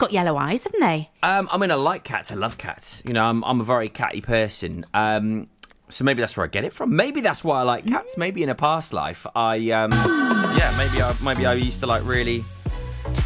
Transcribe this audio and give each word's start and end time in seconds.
got 0.00 0.12
yellow 0.12 0.36
eyes, 0.36 0.64
haven't 0.64 0.80
they? 0.80 1.10
Um, 1.22 1.48
I 1.52 1.58
mean, 1.58 1.70
I 1.70 1.74
like 1.74 2.02
cats. 2.04 2.32
I 2.32 2.34
love 2.34 2.58
cats. 2.58 3.02
You 3.06 3.12
know, 3.12 3.24
I'm, 3.28 3.44
I'm 3.44 3.60
a 3.60 3.64
very 3.64 3.88
catty 3.88 4.20
person. 4.20 4.84
Um, 4.94 5.48
so 5.88 6.04
maybe 6.04 6.20
that's 6.20 6.36
where 6.36 6.44
I 6.44 6.48
get 6.48 6.64
it 6.64 6.72
from. 6.72 6.94
Maybe 6.96 7.20
that's 7.20 7.42
why 7.44 7.60
I 7.60 7.62
like 7.62 7.86
cats. 7.86 8.16
Maybe 8.16 8.42
in 8.42 8.48
a 8.48 8.54
past 8.54 8.92
life, 8.92 9.26
I 9.34 9.56
um, 9.70 9.92
yeah, 9.92 10.74
maybe 10.78 11.02
I 11.02 11.14
maybe 11.22 11.46
I 11.46 11.54
used 11.54 11.80
to 11.80 11.86
like 11.86 12.04
really. 12.04 12.42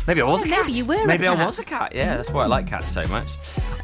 Maybe 0.07 0.21
I 0.23 0.25
was 0.25 0.45
a 0.45 0.49
cat. 0.49 0.61
maybe 0.67 0.73
you 0.79 0.85
were 0.87 1.03
a 1.03 1.07
Maybe 1.07 1.27
I 1.29 1.35
cat. 1.35 1.47
was 1.47 1.59
a 1.59 1.65
cat. 1.65 1.95
Yeah, 1.95 2.17
that's 2.17 2.31
why 2.31 2.45
I 2.45 2.47
like 2.47 2.67
cats 2.67 2.91
so 2.91 3.06
much. 3.09 3.33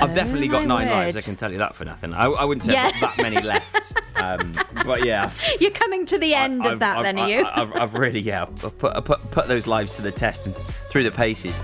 I've 0.01 0.15
definitely 0.15 0.49
got 0.49 0.63
Oh, 0.65 0.67
my 0.67 0.85
nine 0.85 0.89
lives. 0.89 1.17
I 1.17 1.21
can 1.21 1.37
tell 1.37 1.51
you 1.53 1.59
that 1.59 1.75
for 1.75 1.85
nothing. 1.85 2.15
I, 2.15 2.27
I 2.27 2.45
wouldn't 2.45 2.63
say 2.63 2.73
Yeah. 2.73 2.91
I've 2.95 3.01
got 3.01 3.17
that 3.17 3.23
many 3.23 3.41
left. 3.43 3.93
Um, 4.17 4.55
but 4.87 5.05
yeah, 5.05 5.25
I've- 5.25 5.57
You're 5.61 5.73
coming 5.73 6.07
to 6.07 6.17
the 6.19 6.35
end 6.35 6.65
of 6.67 6.79
that, 6.79 7.03
then, 7.03 7.19
are 7.19 7.29
you? 7.29 7.45
I- 7.45 7.63
I've, 7.63 7.73
I've 7.75 7.95
really, 7.95 8.21
yeah, 8.21 8.43
I've 8.45 8.79
put, 8.79 8.97
I've 8.97 9.05
put 9.05 9.31
put 9.31 9.49
those 9.49 9.67
lives 9.67 9.97
to 9.97 10.03
the 10.03 10.13
test 10.13 10.47
and 10.47 10.55
through 10.91 11.03
the 11.05 11.11
paces. 11.11 11.61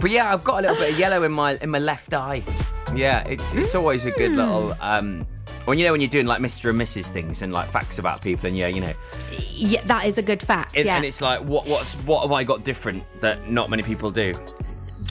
But 0.00 0.10
yeah, 0.10 0.32
I've 0.32 0.44
got 0.44 0.58
a 0.58 0.62
little 0.68 0.76
bit 0.76 0.92
of 0.92 0.98
yellow 0.98 1.22
in 1.22 1.32
my 1.32 1.56
in 1.60 1.70
my 1.70 1.78
left 1.78 2.12
eye. 2.14 2.42
Yeah, 2.94 3.26
it's 3.26 3.54
it's 3.54 3.74
always 3.74 4.04
a 4.04 4.10
good 4.10 4.32
little. 4.32 4.76
Um, 4.80 5.26
when 5.64 5.78
you 5.78 5.84
know 5.86 5.92
when 5.92 6.00
you're 6.00 6.10
doing 6.10 6.26
like 6.26 6.40
Mr. 6.40 6.70
and 6.70 6.78
Mrs. 6.80 7.06
things 7.08 7.40
and 7.42 7.52
like 7.52 7.68
facts 7.70 7.98
about 7.98 8.20
people 8.20 8.46
and 8.46 8.56
yeah, 8.56 8.66
you 8.66 8.80
know, 8.80 8.92
yeah, 9.52 9.80
that 9.86 10.04
is 10.04 10.18
a 10.18 10.22
good 10.22 10.42
fact. 10.42 10.76
and, 10.76 10.84
yeah. 10.84 10.96
and 10.96 11.04
it's 11.04 11.20
like 11.22 11.40
what 11.40 11.66
what's 11.66 11.94
what 12.04 12.22
have 12.22 12.32
I 12.32 12.44
got 12.44 12.64
different 12.64 13.02
that 13.20 13.48
not 13.48 13.70
many 13.70 13.82
people 13.82 14.10
do? 14.10 14.34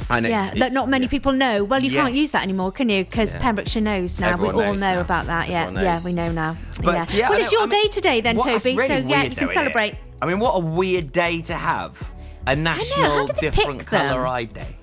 And 0.09 0.25
yeah, 0.25 0.47
it's, 0.49 0.59
that 0.59 0.73
not 0.73 0.89
many 0.89 1.05
yeah. 1.05 1.09
people 1.11 1.31
know. 1.31 1.63
Well, 1.63 1.81
you 1.83 1.91
can't 1.91 2.13
Yes. 2.13 2.21
use 2.21 2.31
that 2.31 2.43
anymore, 2.43 2.71
can 2.71 2.89
you? 2.89 3.03
Because 3.05 3.33
Yeah. 3.33 3.39
Pembrokeshire 3.39 3.81
knows 3.81 4.19
now. 4.19 4.31
Everyone 4.33 4.55
we 4.55 4.63
all 4.63 4.71
knows 4.71 4.81
know 4.81 4.93
now. 4.95 5.01
about 5.01 5.25
that. 5.27 5.49
Yeah, 5.49 5.61
Everyone 5.63 5.83
yeah, 5.83 5.93
knows. 5.93 6.03
we 6.03 6.13
know 6.13 6.31
now. 6.31 6.57
But, 6.81 6.93
yeah. 6.93 7.05
yeah, 7.13 7.29
well, 7.29 7.39
it's 7.39 7.51
know- 7.51 7.59
your 7.59 7.67
I 7.67 7.71
mean, 7.71 7.81
day 7.83 7.87
today, 7.89 8.21
then, 8.21 8.37
what- 8.37 8.47
it's 8.49 8.63
Toby. 8.63 8.75
really 8.75 8.87
so 8.89 9.07
yeah, 9.07 9.21
weird 9.21 9.23
you 9.33 9.37
can 9.37 9.47
though, 9.47 9.51
innit? 9.51 9.53
celebrate. 9.53 9.95
I 10.21 10.25
mean, 10.25 10.39
what 10.39 10.51
a 10.55 10.59
weird 10.59 11.11
day 11.11 11.41
to 11.43 11.53
have 11.53 12.11
a 12.47 12.55
national 12.55 13.27
different 13.39 13.85
colour 13.87 14.25
eye 14.27 14.45
day. 14.45 14.75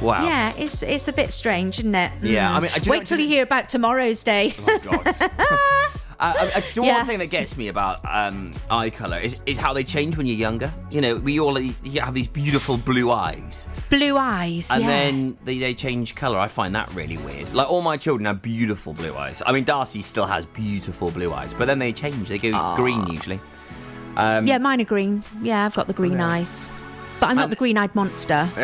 Wow. 0.00 0.24
Yeah, 0.24 0.52
it's 0.56 0.82
it's 0.84 1.08
a 1.08 1.12
bit 1.12 1.32
strange, 1.32 1.78
isn't 1.80 1.94
it? 1.94 2.12
Yeah. 2.22 2.52
I 2.54 2.60
mean, 2.60 2.70
do 2.70 2.80
you 2.80 2.86
know- 2.86 2.98
wait 2.98 3.06
till 3.06 3.18
you 3.18 3.24
you- 3.24 3.30
hear 3.30 3.42
about 3.42 3.68
tomorrow's 3.68 4.22
day. 4.22 4.54
Oh, 4.66 4.78
God. 4.78 5.14
Uh, 6.20 6.34
uh, 6.56 6.60
so 6.72 6.82
Yeah. 6.82 6.96
one 6.96 7.06
thing 7.06 7.18
that 7.20 7.30
gets 7.30 7.56
me 7.56 7.68
about 7.68 8.00
um, 8.04 8.52
eye 8.68 8.90
color 8.90 9.18
is, 9.20 9.40
is 9.46 9.56
how 9.56 9.72
they 9.72 9.84
change 9.84 10.16
when 10.16 10.26
you're 10.26 10.34
younger. 10.36 10.68
You 10.90 11.00
know, 11.00 11.14
we 11.16 11.38
all 11.38 11.56
you 11.60 12.00
have 12.00 12.12
these 12.12 12.26
beautiful 12.26 12.76
blue 12.76 13.12
eyes, 13.12 13.68
Blue 13.88 14.16
eyes. 14.16 14.68
and 14.70 14.82
yeah. 14.82 14.88
then 14.88 15.38
they, 15.44 15.58
they 15.58 15.74
change 15.74 16.16
color. 16.16 16.36
I 16.36 16.48
find 16.48 16.74
that 16.74 16.92
really 16.92 17.18
weird. 17.18 17.52
Like 17.54 17.70
all 17.70 17.82
my 17.82 17.96
children 17.96 18.24
have 18.26 18.42
beautiful 18.42 18.94
blue 18.94 19.14
eyes. 19.16 19.44
I 19.46 19.52
mean, 19.52 19.62
Darcy 19.62 20.02
still 20.02 20.26
has 20.26 20.44
beautiful 20.44 21.12
blue 21.12 21.32
eyes, 21.32 21.54
but 21.54 21.66
then 21.68 21.78
they 21.78 21.92
change. 21.92 22.28
They 22.28 22.38
go 22.38 22.74
green 22.74 23.06
usually. 23.06 23.38
Um, 24.16 24.44
yeah, 24.44 24.58
mine 24.58 24.80
are 24.80 24.84
green. 24.84 25.22
Yeah, 25.40 25.64
I've 25.66 25.74
got 25.74 25.86
the 25.86 25.92
green 25.92 26.18
eyes. 26.20 26.68
But 27.20 27.30
I'm 27.30 27.36
not 27.36 27.44
And- 27.44 27.52
the 27.52 27.56
green-eyed 27.56 27.94
monster. 27.94 28.48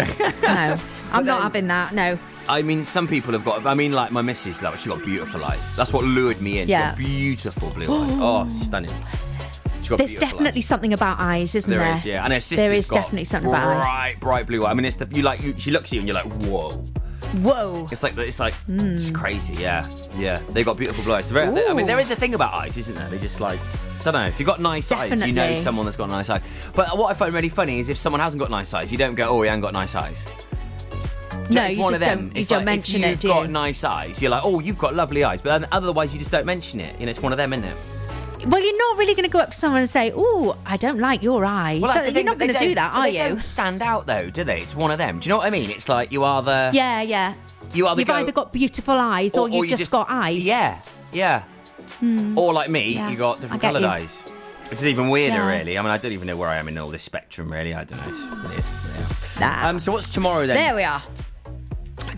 no, 0.43 0.77
I'm 1.13 1.25
not 1.25 1.43
having 1.43 1.67
that. 1.69 1.93
No. 1.95 2.19
I 2.49 2.61
mean, 2.63 2.85
some 2.85 3.09
people 3.09 3.33
have 3.33 3.45
got. 3.45 3.65
I 3.67 3.75
mean, 3.75 3.93
like 3.93 4.11
my 4.13 4.21
missus, 4.23 4.63
like 4.63 4.79
she 4.79 4.89
got 4.91 5.03
beautiful 5.03 5.45
eyes. 5.45 5.75
That's 5.77 5.93
what 5.93 6.05
lured 6.05 6.41
me 6.43 6.59
in. 6.61 6.69
Yeah. 6.69 6.95
She 6.95 7.03
got 7.03 7.09
beautiful 7.11 7.71
blue 7.71 8.03
eyes. 8.03 8.11
Oh, 8.21 8.49
stunning. 8.51 8.91
She 9.83 9.89
got 9.91 9.99
There's 9.99 10.13
beautiful 10.13 10.21
definitely 10.39 10.59
eyes. 10.61 10.67
something 10.67 10.93
about 10.93 11.21
eyes, 11.21 11.55
isn't 11.55 11.69
There 11.71 11.79
there? 11.79 11.95
is, 11.95 12.07
yeah. 12.07 12.25
And 12.25 12.33
her 12.33 12.41
sister's 12.41 12.59
There 12.59 12.73
is 12.75 12.89
got 12.91 12.97
definitely 12.97 13.25
something 13.25 13.51
bright, 13.51 13.63
about 13.63 13.77
eyes. 13.77 13.85
bright 14.15 14.21
bright 14.21 14.47
blue. 14.47 14.65
eye. 14.65 14.71
I 14.71 14.75
mean, 14.75 14.85
it's 14.85 14.97
the 14.97 15.07
you 15.15 15.23
like. 15.23 15.43
You, 15.43 15.55
she 15.59 15.71
looks 15.71 15.87
at 15.91 15.93
you 15.95 16.01
and 16.01 16.09
you're 16.09 16.17
like, 16.17 16.31
whoa. 16.45 16.85
Whoa. 17.43 17.89
It's 17.91 18.03
like 18.03 18.17
it's 18.19 18.39
like 18.41 18.55
it's 18.69 19.09
Hmm. 19.09 19.15
crazy. 19.15 19.55
Yeah, 19.55 19.85
yeah. 20.17 20.39
They've 20.51 20.65
got 20.65 20.77
beautiful 20.77 21.03
blue 21.05 21.15
eyes. 21.15 21.31
Very, 21.31 21.67
I 21.67 21.73
mean, 21.73 21.87
there 21.87 21.99
is 21.99 22.11
a 22.11 22.17
thing 22.17 22.35
about 22.35 22.53
eyes, 22.55 22.77
isn't 22.77 22.95
there? 22.95 23.09
They 23.09 23.19
just 23.19 23.41
like. 23.41 23.59
I 24.01 24.05
don't 24.11 24.15
know. 24.15 24.27
If 24.27 24.39
you've 24.39 24.47
got 24.47 24.61
nice 24.61 24.93
eyes, 24.93 25.25
you 25.27 25.33
know 25.33 25.55
someone 25.55 25.87
that's 25.87 25.97
got 25.97 26.11
nice 26.11 26.29
eyes. 26.29 26.43
But 26.75 26.97
what 26.99 27.11
I 27.11 27.15
find 27.15 27.35
really 27.35 27.49
funny 27.49 27.79
is 27.81 27.89
if 27.89 27.97
someone 27.97 28.21
hasn't 28.21 28.39
got 28.39 28.51
nice 28.51 28.75
eyes, 28.75 28.93
you 28.93 28.99
don't 28.99 29.15
go, 29.15 29.27
"Oh, 29.31 29.41
he 29.43 29.49
hasn't 29.49 29.63
got 29.63 29.73
nice 29.73 29.95
eyes." 29.95 30.27
No, 31.51 31.63
it's 31.65 31.75
you 31.75 31.81
one 31.83 31.93
just 31.93 32.03
of 32.03 32.09
them. 32.09 32.29
don't. 32.29 32.37
You 32.37 32.45
don't 32.45 32.65
mention 32.65 33.01
if 33.01 33.07
it, 33.07 33.11
you've 33.13 33.21
do 33.21 33.29
got 33.29 33.43
you? 33.43 33.49
nice 33.49 33.83
eyes, 33.85 34.21
you're 34.23 34.31
like, 34.31 34.43
"Oh, 34.45 34.61
you've 34.61 34.79
got 34.79 34.95
lovely 34.95 35.25
eyes," 35.25 35.41
but 35.43 35.67
otherwise 35.73 36.13
you 36.13 36.19
just 36.19 36.31
don't 36.31 36.47
mention 36.47 36.81
it. 36.81 36.99
You 37.01 37.07
know, 37.07 37.11
it's 37.11 37.21
one 37.23 37.33
of 37.33 37.39
them, 37.39 37.53
isn't 37.55 37.65
it? 37.65 37.77
Well, 38.47 38.63
you're 38.63 38.77
not 38.79 38.99
really 38.99 39.15
going 39.15 39.25
to 39.25 39.31
go 39.31 39.39
up 39.39 39.51
to 39.51 39.57
someone 39.57 39.81
and 39.81 39.89
say, 39.91 40.13
"Oh, 40.15 40.57
I 40.67 40.77
don't 40.77 40.99
like 40.99 41.23
your 41.23 41.45
eyes." 41.45 41.81
Well, 41.81 41.93
So 41.93 41.99
the 42.01 42.05
you're 42.07 42.15
thing, 42.15 42.27
not 42.27 42.39
going 42.39 42.53
to 42.53 42.59
do 42.59 42.75
that, 42.75 42.93
are 42.95 43.03
they 43.05 43.23
you? 43.23 43.29
don't 43.29 43.41
stand 43.43 43.83
out 43.83 44.07
though, 44.07 44.31
do 44.31 44.45
they? 44.45 44.61
It's 44.61 44.75
one 44.77 44.91
of 44.91 44.99
them. 44.99 45.19
Do 45.19 45.27
you 45.27 45.31
know 45.31 45.39
what 45.39 45.47
I 45.47 45.51
mean? 45.51 45.71
It's 45.71 45.89
like 45.89 46.13
you 46.13 46.25
either 46.25 46.71
Yeah, 46.73 47.03
yeah. 47.03 47.35
you 47.73 47.87
either 47.87 48.01
You've 48.01 48.09
go, 48.09 48.15
either 48.15 48.33
got 48.33 48.53
beautiful 48.53 48.95
eyes 48.95 49.37
or, 49.37 49.49
you've 49.49 49.65
you 49.71 49.77
just, 49.77 49.91
got 49.91 50.07
eyes. 50.11 50.45
Yeah, 50.45 50.81
yeah. 51.13 51.43
Or 52.37 52.53
like 52.53 52.69
me, 52.71 52.95
Yeah, 52.95 53.11
you 53.11 53.17
got 53.17 53.41
different 53.41 53.63
coloured 53.63 53.81
you. 53.83 53.89
eyes, 53.89 54.23
which 54.69 54.79
is 54.81 54.87
even 54.87 55.09
weirder, 55.09 55.37
Yeah. 55.37 55.59
really. 55.59 55.79
I 55.79 55.83
mean, 55.83 55.91
I 55.91 55.97
don't 55.97 56.13
even 56.13 56.27
know 56.27 56.37
where 56.37 56.49
I 56.51 56.57
am 56.57 56.69
in 56.69 56.77
all 56.77 56.91
this 56.91 57.03
spectrum, 57.03 57.51
really. 57.51 57.73
I 57.75 57.85
don't 57.85 57.99
know. 57.99 58.13
It's 58.13 58.49
weird. 58.49 58.65
Yeah. 59.41 59.49
Nah. 59.63 59.69
Um, 59.71 59.79
so 59.79 59.91
what's 59.93 60.09
tomorrow 60.11 60.47
then? 60.47 60.57
There 60.57 60.75
we 60.75 60.83
are. 60.85 61.03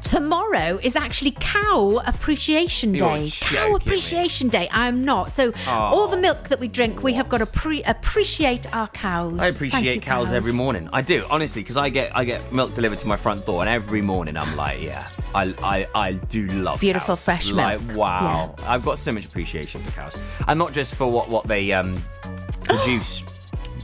Tomorrow 0.07 0.79
is 0.85 0.95
actually 0.95 1.33
Cow 1.33 2.01
Appreciation 2.07 2.93
Day. 2.93 3.29
Cow 3.41 3.71
me. 3.71 3.75
Appreciation 3.75 4.49
Day. 4.49 4.69
I'm 4.71 5.05
not. 5.05 5.33
So 5.33 5.53
all 5.67 6.07
the 6.07 6.17
milk 6.17 6.45
that 6.49 6.61
we 6.61 6.69
drink, 6.69 7.03
we 7.03 7.13
have 7.15 7.29
got 7.29 7.39
to 7.39 7.47
pre- 7.47 7.83
appreciate 7.83 8.73
our 8.73 8.87
cows. 8.87 9.41
I 9.41 9.49
appreciate 9.49 9.97
you, 9.97 10.01
cows, 10.01 10.33
every 10.33 10.53
morning. 10.53 10.89
I 10.93 11.03
do, 11.03 11.27
honestly, 11.29 11.61
because 11.63 11.77
I 11.77 11.89
get 11.89 12.17
I 12.17 12.23
get 12.23 12.53
milk 12.53 12.73
delivered 12.77 13.01
to 13.01 13.09
my 13.09 13.17
front 13.17 13.45
door, 13.47 13.63
and 13.63 13.69
every 13.69 14.01
morning 14.01 14.37
I'm 14.37 14.55
like, 14.55 14.81
yeah, 14.81 15.09
I 15.35 15.53
I, 15.61 15.87
I 15.93 16.13
do 16.13 16.47
love 16.47 16.81
Beautiful 16.81 17.17
cows. 17.17 17.25
fresh 17.25 17.51
like, 17.51 17.83
milk. 17.83 17.99
Wow, 17.99 18.55
I've 18.63 18.85
got 18.85 18.99
so 18.99 19.11
much 19.11 19.25
appreciation 19.27 19.83
for 19.83 19.91
cows, 19.91 20.21
and 20.47 20.57
not 20.57 20.73
just 20.73 20.95
for 20.95 21.11
what 21.11 21.29
what 21.29 21.49
they 21.49 21.73
um, 21.73 22.01
produce. 22.63 23.25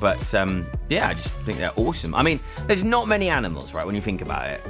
But 0.01 0.33
um, 0.35 0.69
yeah, 0.89 1.09
I 1.09 1.15
just 1.15 1.35
think 1.39 1.59
they're 1.59 1.73
awesome. 1.75 2.15
I 2.15 2.23
mean, 2.23 2.39
there's 2.69 2.85
not 2.85 3.09
many 3.09 3.29
animals, 3.29 3.75
right? 3.75 3.85
When 3.85 3.97
you 3.97 4.01
think 4.01 4.21
about 4.21 4.49
it, 4.51 4.61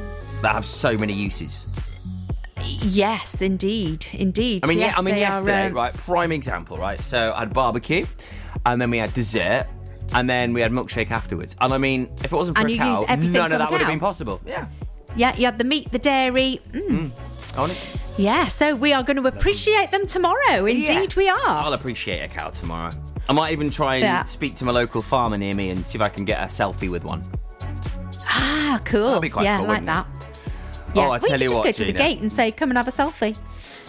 that 0.42 0.52
have 0.52 0.64
so 0.64 0.96
many 0.96 1.12
uses. 1.12 1.66
Yes, 2.64 3.42
indeed, 3.42 4.06
indeed. 4.12 4.64
I 4.64 4.68
mean, 4.68 4.78
yes, 4.78 4.94
yeah, 4.94 4.98
I 5.00 5.02
mean, 5.02 5.14
they 5.14 5.24
are, 5.24 5.32
yesterday, 5.32 5.66
um, 5.66 5.74
right? 5.74 5.94
Prime 5.94 6.30
example, 6.32 6.78
right? 6.78 7.02
So 7.02 7.32
I 7.34 7.40
had 7.40 7.52
barbecue, 7.52 8.06
and 8.66 8.80
then 8.80 8.90
we 8.90 8.98
had 8.98 9.12
dessert, 9.14 9.66
and 10.14 10.28
then 10.30 10.52
we 10.52 10.60
had 10.60 10.70
milkshake 10.70 11.10
afterwards. 11.10 11.56
And 11.60 11.72
I 11.74 11.78
mean, 11.78 12.08
if 12.18 12.26
it 12.26 12.36
wasn't 12.36 12.58
for 12.58 12.62
And 12.66 12.72
a 12.72 12.76
cow, 12.76 13.04
none 13.08 13.52
of 13.52 13.58
that 13.58 13.70
would 13.70 13.80
have 13.80 13.88
been 13.90 13.98
possible. 14.00 14.40
Yeah, 14.46 14.66
Yeah, 15.16 15.34
you 15.36 15.44
had 15.46 15.58
the 15.58 15.64
meat, 15.64 15.90
the 15.90 15.98
dairy. 15.98 16.60
Mm. 16.70 17.10
honestly. 17.56 17.88
Yeah, 18.16 18.46
so 18.46 18.76
we 18.76 18.92
are 18.92 19.02
going 19.02 19.16
to 19.16 19.26
appreciate 19.26 19.90
them 19.90 20.06
tomorrow. 20.06 20.64
Indeed, 20.66 20.86
Yeah. 20.88 21.16
we 21.16 21.28
are. 21.28 21.38
I'll 21.46 21.72
appreciate 21.72 22.20
a 22.22 22.28
cow 22.28 22.50
tomorrow. 22.50 22.92
I 23.28 23.32
might 23.32 23.52
even 23.52 23.70
try 23.70 23.96
and 23.96 24.04
Yeah. 24.04 24.24
speak 24.24 24.54
to 24.56 24.64
my 24.64 24.72
local 24.72 25.00
farmer 25.02 25.36
near 25.38 25.54
me 25.54 25.70
and 25.70 25.86
see 25.86 25.96
if 25.96 26.02
I 26.02 26.08
can 26.08 26.24
get 26.24 26.40
a 26.40 26.46
selfie 26.46 26.90
with 26.90 27.04
one. 27.04 27.22
Ah, 28.26 28.80
cool. 28.84 29.08
That'd 29.08 29.22
be 29.22 29.28
quite 29.30 29.44
yeah, 29.44 29.58
cool, 29.58 29.66
like 29.68 29.84
that. 29.86 30.06
Oh, 30.10 30.26
Oh, 30.94 31.00
yeah. 31.00 31.02
I 31.02 31.08
well, 31.08 31.20
tell 31.20 31.40
you 31.40 31.48
just 31.48 31.60
what, 31.60 31.64
go 31.64 31.72
to 31.72 31.84
the 31.84 31.92
gate 31.92 32.20
and 32.20 32.30
say, 32.30 32.50
"Come 32.52 32.70
and 32.70 32.76
have 32.78 32.88
a 32.88 32.90
selfie." 32.90 33.36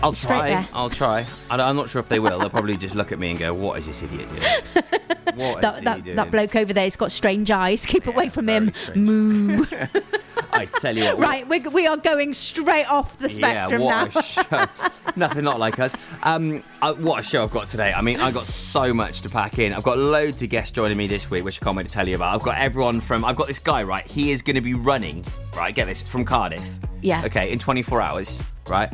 I'll 0.02 0.14
Straight 0.14 0.38
try. 0.38 0.50
there. 0.50 0.68
I'll 0.74 0.90
try. 0.90 1.26
I- 1.50 1.58
I'm 1.62 1.76
not 1.76 1.88
sure 1.90 2.00
if 2.00 2.10
they 2.10 2.20
will. 2.20 2.40
They'll 2.40 2.50
probably 2.50 2.76
just 2.78 2.96
look 2.96 3.12
at 3.12 3.20
me 3.20 3.30
and 3.32 3.40
go, 3.40 3.54
"What 3.54 3.78
is 3.80 3.86
this 3.88 4.02
idiot 4.04 4.28
doing? 4.30 4.84
What 5.36 5.56
is 5.56 5.62
That, 5.62 5.80
he 5.80 5.86
that, 5.86 6.04
doing?" 6.04 6.16
that 6.18 6.32
bloke 6.32 6.56
over 6.56 6.74
there 6.74 6.84
has 6.84 6.96
got 6.96 7.12
strange 7.12 7.50
eyes. 7.52 7.86
Keep 7.86 8.08
away 8.08 8.30
from 8.30 8.48
him. 8.50 8.72
strange. 8.74 8.98
Moo. 8.98 9.66
I 10.54 10.66
tell 10.66 10.98
you 10.98 11.06
what. 11.06 11.20
right, 11.20 11.48
we, 11.48 11.60
we 11.60 11.88
are 11.88 11.98
going 11.98 12.34
straight 12.34 12.90
off 12.92 13.18
the 13.18 13.30
spectrum 13.30 13.82
yeah, 13.82 13.88
now. 13.90 14.06
what 14.06 14.16
a 14.16 14.22
show. 14.24 14.66
Nothing 15.16 15.44
not 15.44 15.60
like 15.60 15.80
us. 15.80 15.96
Um, 16.24 16.64
uh, 16.82 16.94
what 16.94 17.20
a 17.20 17.24
show 17.24 17.44
I've 17.44 17.52
got 17.52 17.68
today. 17.68 17.94
I 17.94 18.02
mean, 18.02 18.20
I've 18.20 18.34
got 18.34 18.46
so 18.46 18.94
much 18.94 19.22
to 19.22 19.30
pack 19.30 19.60
in. 19.60 19.74
I've 19.74 19.84
got 19.84 19.98
loads 19.98 20.42
of 20.42 20.50
guests 20.50 20.72
joining 20.72 20.98
me 20.98 21.08
this 21.08 21.30
week, 21.30 21.44
which 21.44 21.62
I 21.62 21.66
can't 21.66 21.78
wait 21.78 21.86
to 21.88 21.92
tell 21.92 22.08
you 22.08 22.16
about. 22.16 22.36
I've 22.36 22.44
got 22.44 22.58
everyone 22.58 23.02
from. 23.02 23.26
I've 23.26 23.36
got 23.36 23.48
this 23.48 23.60
guy 23.60 23.84
right. 23.84 24.06
He 24.06 24.32
is 24.32 24.42
going 24.42 24.56
to 24.56 24.62
be 24.62 24.74
running. 24.74 25.24
Right, 25.56 25.74
get 25.74 25.86
this 25.88 26.02
from 26.02 26.26
Cardiff. 26.26 26.68
Yeah. 27.02 27.24
Okay, 27.26 27.52
in 27.52 27.60
24 27.60 28.02
hours. 28.02 28.42
Right, 28.68 28.92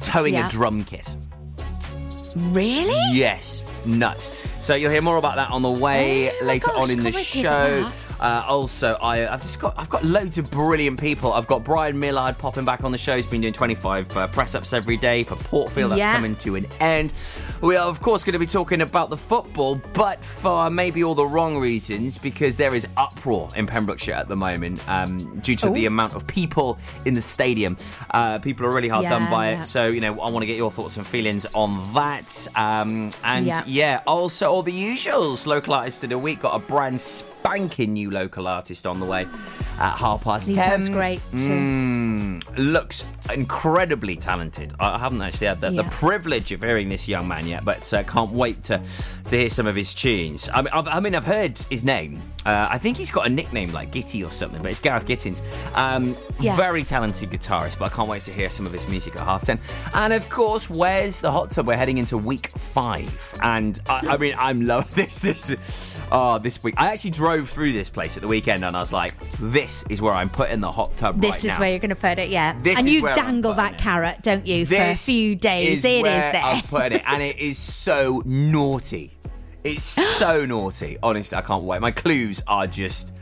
towing 0.00 0.34
Yeah. 0.34 0.46
a 0.46 0.50
drum 0.50 0.84
kit. 0.84 1.14
Really? 2.36 3.00
Yes, 3.16 3.62
nuts. 3.84 4.30
So 4.60 4.74
you'll 4.74 4.90
hear 4.90 5.02
more 5.02 5.18
about 5.18 5.36
that 5.36 5.50
on 5.50 5.62
the 5.62 5.70
way 5.70 6.32
Oh 6.40 6.44
later 6.44 6.66
gosh, 6.68 6.82
on 6.84 6.90
in 6.90 6.98
the 7.02 7.12
can't 7.12 7.14
wait 7.14 7.24
to 7.24 7.38
hear 7.38 7.42
show. 7.84 7.90
Uh, 8.20 8.44
also, 8.48 8.94
I, 9.02 9.32
I've 9.32 9.42
just 9.42 9.60
got 9.60 9.74
I've 9.76 9.88
got 9.90 10.04
loads 10.04 10.38
of 10.38 10.50
brilliant 10.50 10.98
people. 11.00 11.32
I've 11.32 11.46
got 11.46 11.64
Brian 11.64 11.98
Millard 11.98 12.38
popping 12.38 12.64
back 12.64 12.84
on 12.84 12.92
the 12.92 12.98
show. 12.98 13.16
He's 13.16 13.26
been 13.26 13.40
doing 13.40 13.52
25 13.52 14.16
uh, 14.16 14.26
press 14.28 14.54
ups 14.54 14.72
every 14.72 14.96
day 14.96 15.24
for 15.24 15.36
Portfield. 15.36 15.90
That's 15.92 15.98
Yeah. 15.98 16.14
coming 16.14 16.36
to 16.36 16.56
an 16.56 16.66
end. 16.80 17.12
We 17.60 17.76
are 17.76 17.88
of 17.88 18.00
course 18.00 18.24
going 18.24 18.34
to 18.34 18.38
be 18.38 18.46
talking 18.46 18.80
about 18.82 19.10
the 19.10 19.16
football, 19.16 19.76
but 19.94 20.24
for 20.24 20.70
maybe 20.70 21.02
all 21.04 21.14
the 21.14 21.26
wrong 21.26 21.58
reasons 21.58 22.18
because 22.18 22.56
there 22.56 22.74
is 22.74 22.86
uproar 22.96 23.50
in 23.56 23.66
Pembrokeshire 23.66 24.14
at 24.14 24.28
the 24.28 24.36
moment 24.36 24.86
um, 24.88 25.40
due 25.40 25.56
to 25.56 25.70
the 25.70 25.84
Oh. 25.84 25.88
amount 25.88 26.14
of 26.14 26.26
people 26.26 26.78
in 27.04 27.14
the 27.14 27.20
stadium. 27.20 27.76
Uh, 28.10 28.38
people 28.38 28.64
are 28.66 28.70
really 28.72 28.88
hard 28.88 29.04
done 29.06 29.30
by 29.30 29.50
Yeah. 29.50 29.60
it. 29.60 29.64
So 29.64 29.88
you 29.88 30.00
know, 30.00 30.12
I 30.20 30.30
want 30.30 30.42
to 30.42 30.46
get 30.46 30.56
your 30.56 30.70
thoughts 30.70 30.96
and 30.96 31.06
feelings 31.06 31.46
on 31.54 31.92
that. 31.94 32.46
Um, 32.56 33.10
and 33.24 33.46
Yeah. 33.46 33.62
yeah, 33.66 34.00
also 34.06 34.50
all 34.50 34.62
the 34.62 34.72
usuals. 34.72 35.46
Local 35.46 35.74
artists 35.74 36.02
of 36.04 36.10
the 36.10 36.18
week 36.18 36.40
got 36.40 36.54
a 36.54 36.58
brand 36.58 37.00
spanking 37.00 37.92
new 37.94 38.03
new 38.04 38.10
local 38.10 38.46
artist 38.46 38.86
on 38.86 39.00
the 39.00 39.06
way 39.06 39.22
at 39.78 39.96
half 39.96 40.22
past 40.22 40.48
he 40.48 40.54
ten. 40.54 40.68
sounds 40.82 40.88
great 40.88 41.20
too. 41.36 41.48
Mm, 41.48 42.72
looks 42.72 43.06
incredibly 43.32 44.16
talented. 44.16 44.72
I 44.78 44.98
haven't 44.98 45.22
actually 45.22 45.46
had 45.48 45.60
the, 45.60 45.70
the 45.70 45.84
privilege 45.84 46.52
of 46.52 46.62
hearing 46.62 46.88
this 46.88 47.08
young 47.08 47.26
man 47.28 47.46
yet, 47.46 47.64
but 47.64 47.92
uh, 47.92 48.02
can't 48.04 48.30
wait 48.30 48.62
to 48.64 48.80
to 49.28 49.38
hear 49.38 49.48
some 49.48 49.66
of 49.66 49.76
his 49.76 49.94
tunes. 49.94 50.48
I 50.52 50.62
mean, 50.62 50.70
I've, 50.72 50.88
I 50.88 51.00
mean, 51.00 51.14
I've 51.14 51.24
heard 51.24 51.58
his 51.70 51.84
name. 51.84 52.22
Uh, 52.44 52.68
I 52.70 52.78
think 52.78 52.96
he's 52.96 53.10
got 53.10 53.26
a 53.26 53.30
nickname 53.30 53.72
like 53.72 53.90
Gitty 53.90 54.22
or 54.24 54.30
something, 54.30 54.60
but 54.62 54.70
it's 54.70 54.80
Gareth 54.80 55.06
Gittins. 55.06 55.42
Um, 55.76 56.16
Yeah. 56.40 56.56
Very 56.56 56.82
talented 56.82 57.30
guitarist, 57.30 57.78
but 57.78 57.92
I 57.92 57.94
can't 57.94 58.08
wait 58.08 58.22
to 58.22 58.32
hear 58.32 58.50
some 58.50 58.66
of 58.66 58.72
his 58.72 58.86
music 58.88 59.16
at 59.16 59.22
half 59.22 59.44
ten. 59.44 59.58
And 59.94 60.12
of 60.12 60.28
course, 60.28 60.68
where's 60.68 61.20
the 61.20 61.30
hot 61.30 61.50
tub? 61.50 61.66
We're 61.66 61.76
heading 61.76 61.98
into 61.98 62.18
week 62.18 62.48
five, 62.58 63.38
and 63.42 63.78
I, 63.88 64.08
I 64.08 64.16
mean, 64.16 64.34
I'm 64.36 64.66
love 64.66 64.92
this. 64.96 65.20
This, 65.20 65.98
oh, 66.10 66.38
this 66.38 66.62
week. 66.62 66.74
I 66.76 66.92
actually 66.92 67.12
drove 67.12 67.48
through 67.48 67.72
this 67.72 67.88
place 67.88 68.16
at 68.16 68.22
the 68.22 68.28
weekend, 68.28 68.64
and 68.64 68.76
I 68.76 68.80
was 68.80 68.92
like, 68.92 69.14
this 69.38 69.84
is 69.88 70.02
where 70.02 70.12
I'm 70.12 70.28
putting 70.28 70.60
the 70.60 70.70
hot 70.72 70.96
tub. 70.96 71.20
This 71.20 71.30
right 71.30 71.44
is 71.44 71.52
now. 71.52 71.60
where 71.60 71.70
you're 71.70 71.78
going 71.78 71.90
to 71.90 71.96
put 71.96 72.18
it, 72.18 72.28
yeah. 72.28 72.60
This 72.62 72.78
and 72.78 72.88
is 72.88 72.94
you 72.94 73.02
where 73.04 73.12
I'm 73.12 73.24
dangle 73.24 73.54
that 73.54 73.74
it. 73.74 73.78
carrot, 73.78 74.22
don't 74.22 74.46
you, 74.46 74.66
for 74.66 74.74
a 74.74 74.94
few 74.94 75.34
days? 75.36 75.78
Is 75.78 75.84
It 75.84 75.88
is 75.88 76.02
where 76.02 76.32
there. 76.32 76.42
I'm 76.42 76.62
putting 76.62 76.98
it, 76.98 77.04
and 77.06 77.22
it 77.22 77.38
is 77.38 77.56
so 77.58 78.22
naughty. 78.26 79.13
It's 79.64 79.84
so 79.84 80.44
naughty. 80.46 80.98
Honestly, 81.02 81.36
I 81.36 81.40
can't 81.40 81.64
wait. 81.64 81.80
My 81.80 81.90
clues 81.90 82.42
are 82.46 82.66
just 82.66 83.20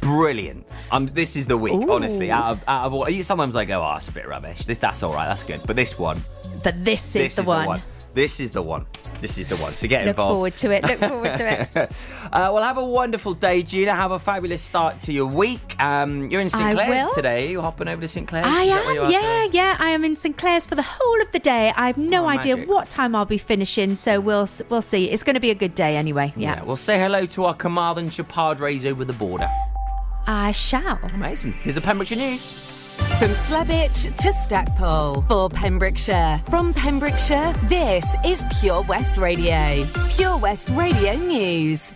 brilliant. 0.00 0.66
Um, 0.90 1.06
this 1.06 1.36
is 1.36 1.46
the 1.46 1.56
week, 1.56 1.74
Ooh. 1.74 1.92
honestly. 1.92 2.30
Out 2.30 2.52
of 2.52 2.64
out 2.66 2.86
of 2.86 2.94
all, 2.94 3.06
sometimes 3.22 3.54
I 3.56 3.64
go, 3.64 3.80
oh, 3.80 3.96
it's 3.96 4.08
a 4.08 4.12
bit 4.12 4.26
rubbish. 4.26 4.64
This 4.66 4.78
that's 4.78 5.02
all 5.02 5.12
right, 5.12 5.28
that's 5.28 5.44
good. 5.44 5.60
But 5.66 5.76
this 5.76 5.98
one, 5.98 6.22
but 6.64 6.84
this 6.84 7.04
is 7.08 7.12
this 7.12 7.36
the 7.36 7.42
is 7.42 7.48
one. 7.48 7.62
the 7.62 7.68
one. 7.68 7.82
This 8.12 8.40
is 8.40 8.50
the 8.52 8.60
one. 8.62 8.86
This 9.20 9.38
is 9.38 9.48
the 9.48 9.56
one. 9.56 9.72
So 9.74 9.86
get 9.86 10.00
Look 10.00 10.08
involved. 10.10 10.30
Look 10.30 10.36
forward 10.36 10.56
to 10.56 10.70
it. 10.72 10.82
Look 10.84 11.10
forward 11.10 11.36
to 11.36 11.62
it. 11.84 11.92
Uh, 12.30 12.48
well, 12.54 12.62
have 12.62 12.78
a 12.78 12.84
wonderful 12.84 13.34
day, 13.34 13.60
Gina. 13.60 13.92
Have 13.92 14.12
a 14.12 14.18
fabulous 14.18 14.62
start 14.62 15.00
to 15.00 15.12
your 15.12 15.26
week. 15.26 15.74
Um, 15.82 16.30
you're 16.30 16.40
in 16.40 16.48
St 16.48 16.76
Clears 16.78 17.08
today. 17.12 17.50
You're 17.50 17.62
hopping 17.62 17.88
over 17.88 18.00
to 18.00 18.06
St 18.06 18.26
Clears. 18.28 18.46
I 18.46 18.62
Is 18.64 18.68
that 18.72 18.84
where 18.86 18.94
you 18.94 19.02
am, 19.02 19.10
yeah, 19.10 19.18
today? 19.46 19.48
yeah. 19.52 19.76
I 19.80 19.90
am 19.90 20.04
in 20.04 20.14
St 20.14 20.36
Clears 20.36 20.64
for 20.64 20.76
the 20.76 20.82
whole 20.86 21.20
of 21.22 21.32
the 21.32 21.40
day. 21.40 21.72
I 21.76 21.88
have 21.88 21.98
no 21.98 22.24
Oh, 22.26 22.28
idea 22.28 22.56
magic. 22.56 22.70
what 22.70 22.88
time 22.88 23.16
I'll 23.16 23.24
be 23.24 23.36
finishing, 23.38 23.96
so 23.96 24.20
we'll 24.20 24.48
we'll 24.68 24.80
see. 24.82 25.10
It's 25.10 25.24
going 25.24 25.34
to 25.34 25.40
be 25.40 25.50
a 25.50 25.56
good 25.56 25.74
day 25.74 25.96
anyway. 25.96 26.32
Yeah, 26.36 26.56
Yeah. 26.58 26.62
Well, 26.62 26.76
say 26.76 27.00
hello 27.00 27.26
to 27.26 27.44
our 27.46 27.54
Carmarthenshire 27.54 28.24
Padres 28.26 28.86
over 28.86 29.04
the 29.04 29.12
border. 29.14 29.50
I 30.28 30.52
shall. 30.52 31.00
Amazing. 31.12 31.54
Here's 31.54 31.74
the 31.74 31.80
Pembrokeshire 31.80 32.18
News. 32.18 32.54
From 33.18 33.30
Slebech 33.30 34.16
to 34.16 34.32
Stackpole 34.32 35.22
for 35.28 35.50
Pembrokeshire. 35.50 36.40
From 36.48 36.72
Pembrokeshire, 36.72 37.52
this 37.64 38.06
is 38.24 38.44
Pure 38.60 38.82
West 38.82 39.16
Radio. 39.16 39.86
Pure 40.10 40.38
West 40.38 40.68
Radio 40.70 41.14
News. 41.16 41.92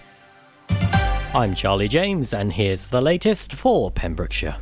I'm 1.34 1.54
Charlie 1.54 1.88
James, 1.88 2.32
and 2.32 2.52
here's 2.52 2.88
the 2.88 3.00
latest 3.00 3.54
for 3.54 3.90
Pembrokeshire. 3.90 4.56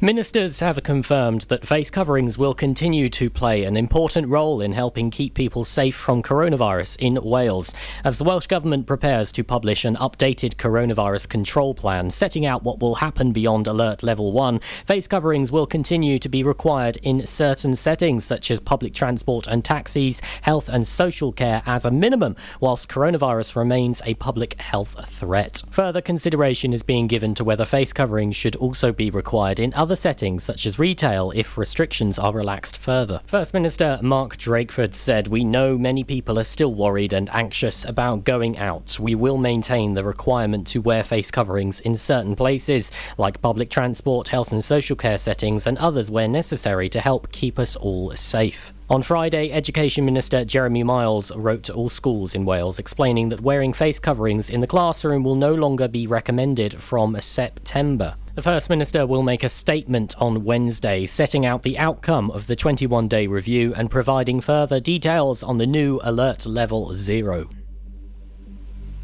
Ministers 0.00 0.60
have 0.60 0.80
confirmed 0.84 1.42
that 1.48 1.66
face 1.66 1.90
coverings 1.90 2.38
will 2.38 2.54
continue 2.54 3.08
to 3.08 3.28
play 3.28 3.64
an 3.64 3.76
important 3.76 4.28
role 4.28 4.60
in 4.60 4.70
helping 4.70 5.10
keep 5.10 5.34
people 5.34 5.64
safe 5.64 5.96
from 5.96 6.22
coronavirus 6.22 6.96
in 7.00 7.20
Wales, 7.20 7.74
as 8.04 8.16
the 8.16 8.22
Welsh 8.22 8.46
Government 8.46 8.86
prepares 8.86 9.32
to 9.32 9.42
publish 9.42 9.84
an 9.84 9.96
updated 9.96 10.54
coronavirus 10.54 11.28
control 11.28 11.74
plan 11.74 12.12
setting 12.12 12.46
out 12.46 12.62
what 12.62 12.78
will 12.78 12.94
happen 12.94 13.32
beyond 13.32 13.66
Alert 13.66 14.04
Level 14.04 14.30
1. 14.30 14.60
Face 14.86 15.08
coverings 15.08 15.50
will 15.50 15.66
continue 15.66 16.20
to 16.20 16.28
be 16.28 16.44
required 16.44 16.98
in 16.98 17.26
certain 17.26 17.74
settings, 17.74 18.24
such 18.24 18.52
as 18.52 18.60
public 18.60 18.94
transport 18.94 19.48
and 19.48 19.64
taxis, 19.64 20.20
health 20.42 20.68
and 20.68 20.86
social 20.86 21.32
care 21.32 21.60
as 21.66 21.84
a 21.84 21.90
minimum, 21.90 22.36
whilst 22.60 22.88
coronavirus 22.88 23.56
remains 23.56 24.00
a 24.04 24.14
public 24.14 24.60
health 24.60 24.94
threat. 25.08 25.64
Further 25.72 26.00
consideration 26.00 26.72
is 26.72 26.84
being 26.84 27.08
given 27.08 27.34
to 27.34 27.42
whether 27.42 27.64
face 27.64 27.92
coverings 27.92 28.36
should 28.36 28.54
also 28.54 28.92
be 28.92 29.10
required 29.10 29.58
in 29.58 29.74
other 29.74 29.87
settings, 29.96 30.44
such 30.44 30.66
as 30.66 30.78
retail, 30.78 31.32
if 31.34 31.58
restrictions 31.58 32.18
are 32.18 32.32
relaxed 32.32 32.76
further. 32.76 33.20
First 33.26 33.54
Minister 33.54 33.98
Mark 34.02 34.36
Drakeford 34.36 34.94
said, 34.94 35.28
We 35.28 35.44
know 35.44 35.76
many 35.78 36.04
people 36.04 36.38
are 36.38 36.44
still 36.44 36.74
worried 36.74 37.12
and 37.12 37.28
anxious 37.32 37.84
about 37.84 38.24
going 38.24 38.58
out. 38.58 38.98
We 39.00 39.14
will 39.14 39.38
maintain 39.38 39.94
the 39.94 40.04
requirement 40.04 40.66
to 40.68 40.80
wear 40.80 41.02
face 41.02 41.30
coverings 41.30 41.80
in 41.80 41.96
certain 41.96 42.36
places, 42.36 42.90
like 43.16 43.42
public 43.42 43.70
transport, 43.70 44.28
health 44.28 44.52
and 44.52 44.64
social 44.64 44.96
care 44.96 45.18
settings, 45.18 45.66
and 45.66 45.78
others 45.78 46.10
where 46.10 46.28
necessary 46.28 46.88
to 46.90 47.00
help 47.00 47.32
keep 47.32 47.58
us 47.58 47.76
all 47.76 48.10
safe. 48.16 48.72
On 48.90 49.02
Friday, 49.02 49.52
Education 49.52 50.06
Minister 50.06 50.46
Jeremy 50.46 50.82
Miles 50.82 51.30
wrote 51.36 51.64
to 51.64 51.74
all 51.74 51.90
schools 51.90 52.34
in 52.34 52.46
Wales 52.46 52.78
explaining 52.78 53.28
that 53.28 53.42
wearing 53.42 53.74
face 53.74 53.98
coverings 53.98 54.48
in 54.48 54.62
the 54.62 54.66
classroom 54.66 55.22
will 55.22 55.34
no 55.34 55.54
longer 55.54 55.88
be 55.88 56.06
recommended 56.06 56.80
from 56.80 57.20
September. 57.20 58.16
The 58.38 58.42
First 58.42 58.70
Minister 58.70 59.04
will 59.04 59.24
make 59.24 59.42
a 59.42 59.48
statement 59.48 60.14
on 60.20 60.44
Wednesday 60.44 61.06
setting 61.06 61.44
out 61.44 61.64
the 61.64 61.76
outcome 61.76 62.30
of 62.30 62.46
the 62.46 62.54
21 62.54 63.08
day 63.08 63.26
review 63.26 63.74
and 63.74 63.90
providing 63.90 64.40
further 64.40 64.78
details 64.78 65.42
on 65.42 65.58
the 65.58 65.66
new 65.66 65.98
Alert 66.04 66.46
Level 66.46 66.94
Zero. 66.94 67.48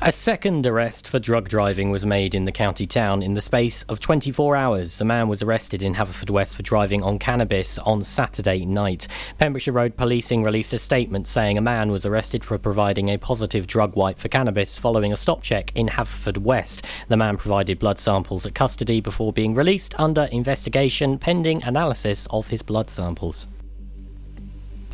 A 0.03 0.13
second 0.13 0.67
arrest 0.67 1.07
for 1.09 1.19
drug 1.19 1.49
driving 1.49 1.91
was 1.91 2.05
made 2.05 2.35
in 2.35 2.45
the 2.45 2.53
county 2.53 2.85
town 2.85 3.23
in 3.23 3.35
the 3.35 3.41
space 3.41 3.85
of 3.85 4.01
24 4.01 4.57
hours. 4.57 5.01
A 5.01 5.05
man 5.05 5.29
was 5.29 5.41
arrested 5.41 5.83
in 5.83 5.95
Haverfordwest 5.95 6.57
for 6.57 6.63
driving 6.63 7.03
on 7.03 7.19
cannabis 7.19 7.79
on 7.79 8.03
Saturday 8.03 8.67
night. 8.67 9.07
Pembrokeshire 9.39 9.73
Road 9.73 9.97
Policing 9.97 10.43
released 10.43 10.73
a 10.73 10.79
statement 10.79 11.29
saying 11.29 11.57
a 11.57 11.63
man 11.63 11.91
was 11.93 12.05
arrested 12.05 12.45
for 12.45 12.59
providing 12.59 13.09
a 13.09 13.19
positive 13.19 13.67
drug 13.67 13.95
wipe 13.97 14.19
for 14.19 14.29
cannabis 14.29 14.77
following 14.77 15.13
a 15.13 15.17
stop 15.17 15.43
check 15.43 15.75
in 15.77 15.87
Haverfordwest. 15.87 16.83
The 17.09 17.17
man 17.17 17.37
provided 17.37 17.79
blood 17.79 18.01
samples 18.01 18.45
at 18.45 18.55
custody 18.55 19.01
before 19.01 19.33
being 19.33 19.55
released 19.55 19.99
under 19.99 20.25
investigation 20.25 21.19
pending 21.19 21.63
analysis 21.63 22.27
of 22.31 22.49
his 22.49 22.63
blood 22.63 22.91
samples. 22.91 23.47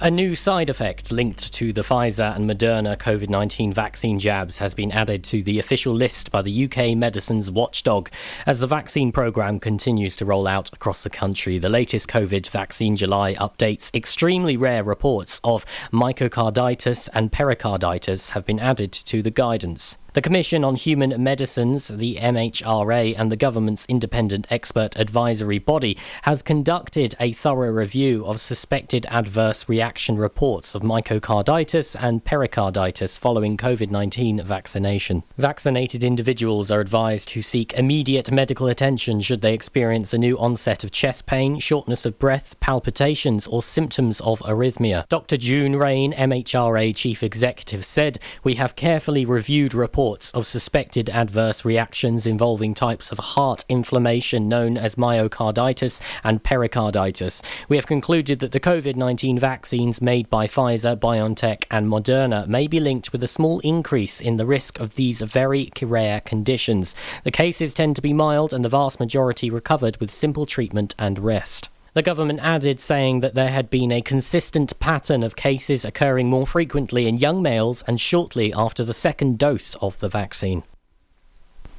A 0.03 0.11
new 0.11 0.35
side 0.35 0.71
effect 0.71 1.13
linked 1.13 1.53
to 1.53 1.75
the 1.75 1.83
Pfizer 1.83 2.35
and 2.35 2.49
Moderna 2.49 2.97
COVID 2.97 3.29
19 3.29 3.71
vaccine 3.75 4.19
jabs 4.19 4.57
has 4.57 4.73
been 4.73 4.91
added 4.93 5.23
to 5.25 5.43
the 5.43 5.59
official 5.59 5.93
list 5.93 6.31
by 6.31 6.41
the 6.41 6.65
UK 6.65 6.97
Medicines 6.97 7.51
Watchdog 7.51 8.09
as 8.47 8.61
the 8.61 8.67
vaccine 8.67 9.13
programme 9.13 9.61
continues 9.61 10.17
to 10.17 10.25
roll 10.25 10.47
out 10.47 10.73
across 10.73 11.03
the 11.03 11.11
country. 11.11 11.59
The 11.59 11.69
latest 11.69 12.09
COVID 12.09 12.49
vaccine 12.49 12.97
July 12.97 13.35
updates 13.35 13.95
extremely 13.95 14.57
rare 14.57 14.83
reports 14.83 15.39
of 15.45 15.67
myocarditis 15.93 17.11
and 17.13 17.31
pericarditis 17.31 18.31
have 18.31 18.47
been 18.47 18.59
added 18.59 18.93
to 18.93 19.21
the 19.21 19.31
guidance. 19.31 19.99
The 20.13 20.23
Commission 20.23 20.65
on 20.65 20.75
Human 20.75 21.23
Medicines, 21.23 21.87
the 21.87 22.17
MHRA, 22.17 23.15
and 23.17 23.31
the 23.31 23.37
government's 23.37 23.87
independent 23.87 24.45
expert 24.51 24.97
advisory 24.97 25.61
body 25.61 25.97
has 26.23 26.43
conducted 26.43 27.15
a 27.21 27.31
thorough 27.31 27.71
review 27.71 28.27
of 28.27 28.41
suspected 28.41 29.07
adverse 29.09 29.69
reaction 29.69 30.17
reports 30.17 30.75
of 30.75 30.83
myocarditis 30.83 31.95
and 31.95 32.25
pericarditis 32.25 33.19
following 33.19 33.57
COVID 33.57 33.93
19 33.93 34.43
vaccination. 34.43 35.23
Vaccinated 35.39 36.03
individuals 36.03 36.73
are 36.73 36.81
advised 36.81 37.29
to 37.29 37.41
seek 37.41 37.73
immediate 37.75 38.33
medical 38.33 38.67
attention 38.67 39.21
should 39.21 39.43
they 39.43 39.55
experience 39.55 40.13
a 40.13 40.19
new 40.19 40.37
onset 40.39 40.83
of 40.83 40.91
chest 40.91 41.27
pain, 41.27 41.61
shortness 41.61 42.05
of 42.05 42.19
breath, 42.19 42.59
palpitations, 42.59 43.47
or 43.47 43.63
symptoms 43.63 44.21
of 44.23 44.41
arrhythmia. 44.41 45.07
Dr. 45.09 45.37
June 45.37 45.77
Raine, 45.77 46.13
MHRA 46.15 46.97
Chief 46.97 47.23
Executive, 47.23 47.85
said, 47.85 48.19
We 48.43 48.55
have 48.57 48.75
carefully 48.75 49.25
reviewed 49.25 49.73
reports 49.73 50.00
of 50.01 50.47
suspected 50.47 51.11
adverse 51.11 51.63
reactions 51.63 52.25
involving 52.25 52.73
types 52.73 53.13
of 53.13 53.19
heart 53.19 53.67
inflammation 53.69 54.49
known 54.49 54.79
as 54.79 54.95
myocarditis 54.95 56.01
and 56.25 56.43
pericarditis. 56.43 57.43
We 57.69 57.77
have 57.77 57.87
concluded 57.87 58.39
that 58.39 58.53
the 58.53 58.61
COVID 58.61 58.97
19 58.97 59.39
vaccines 59.39 60.01
made 60.01 60.31
by 60.31 60.47
Pfizer, 60.47 60.97
BioNTech, 60.97 61.65
and 61.71 61.87
Moderna 61.87 62.47
may 62.47 62.67
be 62.67 62.81
linked 62.81 63.13
with 63.13 63.23
a 63.23 63.29
small 63.29 63.61
increase 63.61 64.23
in 64.23 64.39
the 64.39 64.47
risk 64.47 64.81
of 64.81 64.95
these 64.95 65.21
very 65.21 65.71
rare 65.83 66.23
conditions. 66.23 66.95
The 67.25 67.31
cases 67.31 67.75
tend 67.75 67.95
to 67.97 68.03
be 68.03 68.15
mild, 68.15 68.55
and 68.55 68.65
the 68.65 68.71
vast 68.71 69.01
majority 69.01 69.51
recovered 69.51 69.99
with 69.99 70.11
simple 70.11 70.47
treatment 70.47 70.95
and 70.99 71.19
rest. 71.19 71.70
The 71.93 72.03
government 72.03 72.41
added, 72.41 72.79
saying 72.79 73.21
that 73.21 73.35
there 73.35 73.51
had 73.51 73.69
been 73.69 73.91
a 73.91 74.01
consistent 74.01 74.79
pattern 74.79 75.23
of 75.23 75.35
cases 75.35 75.85
occurring 75.85 76.31
more 76.31 76.47
frequently 76.47 77.09
in 77.09 77.17
young 77.17 77.43
males 77.43 77.83
and 77.87 78.01
shortly 78.01 78.53
after 78.53 78.85
the 78.85 78.95
second 78.95 79.39
dose 79.39 79.75
of 79.77 79.99
the 79.99 80.09
vaccine. 80.09 80.63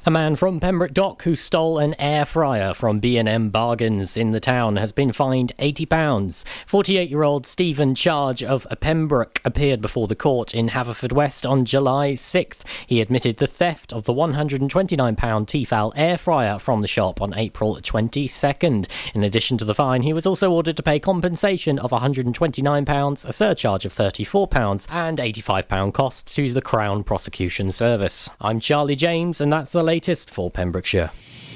A 0.04 0.10
man 0.10 0.34
from 0.34 0.58
Pembroke 0.58 0.94
Dock 0.94 1.22
who 1.22 1.36
stole 1.36 1.78
an 1.78 1.94
air 1.96 2.24
fryer 2.24 2.74
from 2.74 2.98
B&M 2.98 3.50
Bargains 3.50 4.16
in 4.16 4.32
the 4.32 4.40
town 4.40 4.74
has 4.74 4.90
been 4.90 5.12
fined 5.12 5.52
£80. 5.60 5.86
48-year-old 5.86 7.46
Stephen 7.46 7.94
Charge 7.94 8.42
of 8.42 8.66
Pembroke 8.80 9.40
appeared 9.44 9.80
before 9.80 10.08
the 10.08 10.16
court 10.16 10.56
in 10.56 10.70
Haverfordwest 10.70 11.48
on 11.48 11.64
July 11.64 12.14
6th. 12.14 12.62
He 12.84 13.00
admitted 13.00 13.36
the 13.36 13.46
theft 13.46 13.92
of 13.92 14.02
the 14.02 14.12
£129 14.12 14.68
Tefal 15.16 15.92
air 15.94 16.18
fryer 16.18 16.58
from 16.58 16.82
the 16.82 16.88
shop 16.88 17.22
on 17.22 17.38
April 17.38 17.76
22nd. 17.76 18.88
In 19.14 19.22
addition 19.22 19.56
to 19.58 19.64
the 19.64 19.72
fine, 19.72 20.02
he 20.02 20.12
was 20.12 20.26
also 20.26 20.50
ordered 20.50 20.76
to 20.78 20.82
pay 20.82 20.98
compensation 20.98 21.78
of 21.78 21.92
£129, 21.92 23.24
a 23.24 23.32
surcharge 23.32 23.84
of 23.84 23.94
£34 23.94 24.86
and 24.90 25.18
£85 25.18 25.94
costs 25.94 26.34
to 26.34 26.52
the 26.52 26.60
Crown 26.60 27.04
Prosecution 27.04 27.70
Service. 27.70 28.28
I'm 28.40 28.58
Charlie 28.58 28.96
James 28.96 29.40
and 29.40 29.52
that's 29.52 29.70
the 29.70 29.78
latest 29.78 29.91
for 30.30 30.50
Pembrokeshire. 30.50 31.10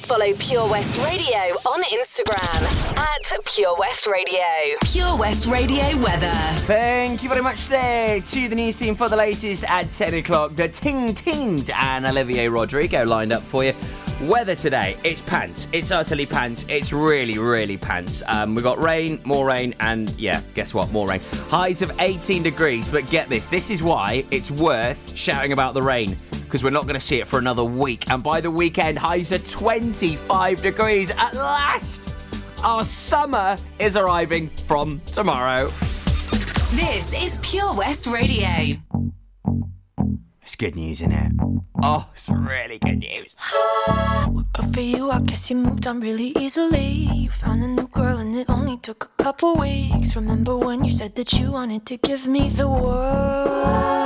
Follow 0.07 0.33
Pure 0.39 0.69
West 0.71 0.97
Radio 0.99 1.37
on 1.67 1.83
Instagram 1.85 2.97
at 2.97 3.45
Pure 3.45 3.77
West 3.77 4.07
Radio. 4.07 4.77
Pure 4.85 5.17
West 5.17 5.47
Radio 5.47 5.97
weather. 6.01 6.31
Thank 6.61 7.25
you 7.25 7.29
very 7.29 7.43
much 7.43 7.67
there 7.67 8.21
to 8.21 8.49
the 8.49 8.55
news 8.55 8.79
team 8.79 8.95
for 8.95 9.09
the 9.09 9.17
latest 9.17 9.65
at 9.65 9.91
10 9.91 10.15
o'clock. 10.15 10.55
The 10.55 10.69
Ting 10.69 11.13
Tings 11.13 11.71
and 11.75 12.07
Olivia 12.07 12.49
Rodrigo 12.49 13.05
lined 13.05 13.33
up 13.33 13.43
for 13.43 13.65
you. 13.65 13.75
Weather 14.23 14.55
today, 14.55 14.97
it's 15.03 15.21
pants. 15.21 15.67
It's 15.73 15.91
utterly 15.91 16.25
pants. 16.25 16.67
It's 16.69 16.93
really, 16.93 17.39
really 17.39 17.77
pants. 17.77 18.23
Um, 18.29 18.55
we've 18.55 18.65
got 18.65 18.79
rain, 18.79 19.21
more 19.25 19.47
rain, 19.47 19.75
and 19.81 20.09
yeah, 20.21 20.41
guess 20.55 20.73
what? 20.73 20.91
More 20.93 21.09
rain. 21.09 21.21
Highs 21.49 21.83
of 21.83 21.91
18 21.99 22.45
degrees, 22.45 22.87
but 22.87 23.07
get 23.11 23.29
this 23.29 23.49
this 23.49 23.71
is 23.71 23.83
why 23.83 24.25
it's 24.31 24.51
worth 24.51 25.17
shouting 25.17 25.53
about 25.53 25.75
the 25.75 25.83
rain 25.83 26.17
because 26.47 26.63
we're 26.63 26.71
not 26.71 26.85
going 26.85 26.95
to 26.95 27.01
see 27.01 27.21
it 27.21 27.27
for 27.27 27.39
another 27.39 27.65
week. 27.65 28.11
And 28.11 28.23
by 28.23 28.41
the 28.41 28.51
weekend, 28.51 28.99
highs 28.99 29.33
are 29.33 29.39
25 29.39 30.63
degrees 30.63 31.11
at 31.11 31.35
last. 31.35 32.15
Our 32.65 32.85
summer 32.85 33.57
is 33.79 33.97
arriving 33.97 34.49
from 34.49 35.01
tomorrow. 35.07 35.67
This 36.75 37.13
is 37.13 37.41
Pure 37.43 37.75
West 37.75 38.07
Radio. 38.07 38.77
It's 40.43 40.57
good 40.57 40.77
news, 40.77 41.03
isn't 41.03 41.13
it? 41.13 41.33
Oh, 41.83 42.09
it's 42.13 42.29
really 42.29 42.79
good 42.79 42.99
news. 42.99 43.35
Good 44.53 44.75
for 44.75 44.81
you, 44.81 45.11
I 45.11 45.21
guess 45.21 45.51
you 45.51 45.57
moved 45.57 45.87
on 45.87 46.01
really 46.01 46.33
easily. 46.39 46.89
You 46.89 47.31
found 47.31 47.63
a 47.65 47.69
new 47.69 47.89
girl 47.89 48.19
and 48.19 48.35
it 48.35 48.49
only 48.49 48.79
took 48.79 49.11
a 49.19 49.23
couple 49.23 49.57
weeks. 49.57 50.15
Remember 50.15 50.57
when 50.57 50.85
you 50.85 50.91
said 50.91 51.17
that 51.17 51.33
you 51.33 51.51
wanted 51.51 51.85
to 51.87 51.97
give 51.97 52.27
me 52.27 52.49
the 52.49 52.69
world? 52.69 54.06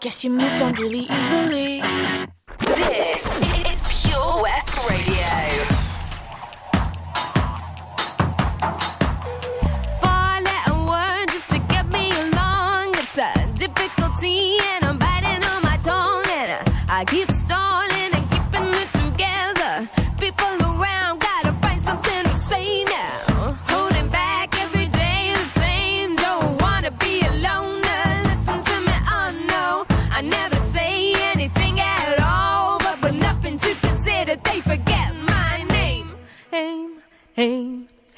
guess 0.00 0.24
you 0.24 0.30
moved 0.30 0.62
on 0.62 0.74
really 0.74 1.06
easily. 1.10 1.82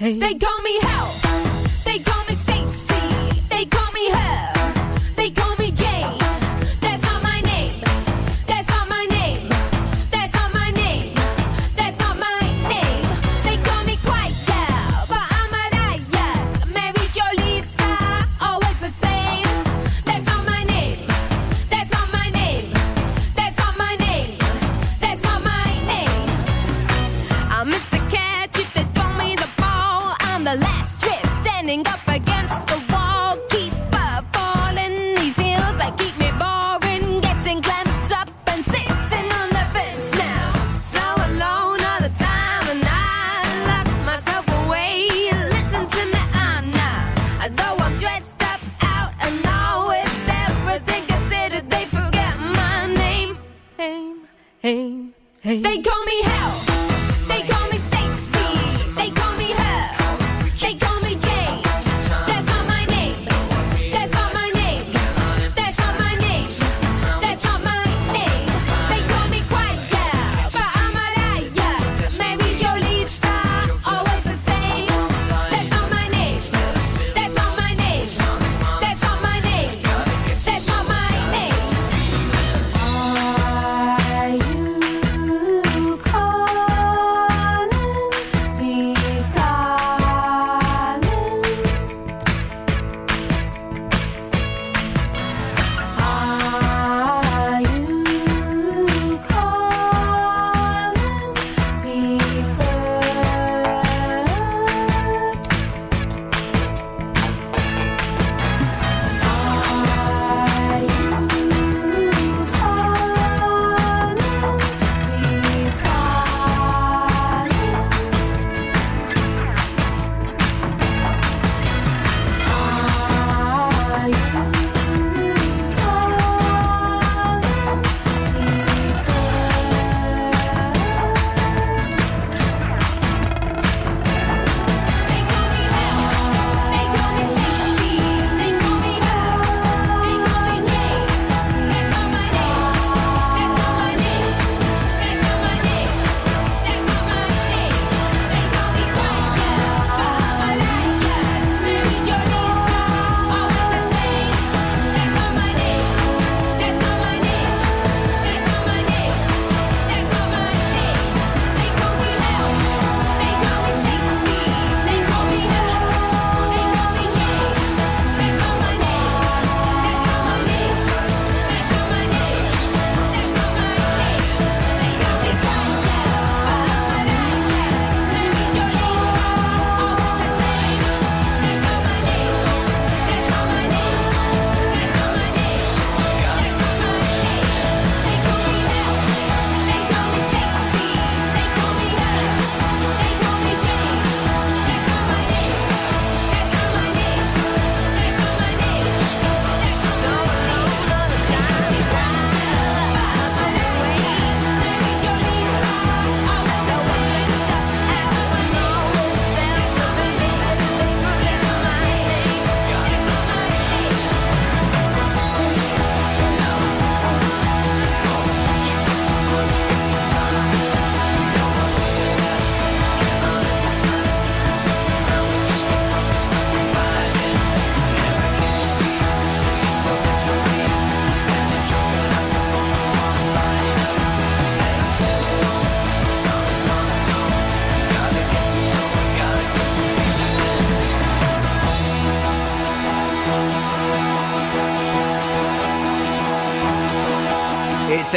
They 0.05 0.35
call 0.35 0.61
me 0.61 0.79
help. 0.83 1.54
They 55.63 55.79
call 55.83 56.05
me 56.05 56.23
hell. 56.23 56.74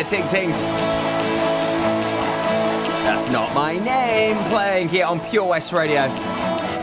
Ting 0.07 0.25
Tings. 0.27 0.77
That's 3.03 3.29
not 3.29 3.53
my 3.53 3.77
name 3.77 4.37
playing 4.49 4.87
here 4.87 5.05
on 5.05 5.19
Pure 5.19 5.47
West 5.47 5.73
Radio. 5.73 6.03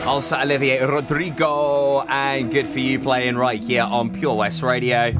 Also, 0.05 0.39
Olivia 0.39 0.87
Rodrigo 0.87 2.03
and 2.03 2.53
Good 2.53 2.67
For 2.67 2.81
You 2.81 2.99
playing 2.99 3.37
right 3.37 3.65
here 3.65 3.85
on 3.85 4.13
Pure 4.13 4.35
West 4.35 4.63
Radio. 4.63 5.15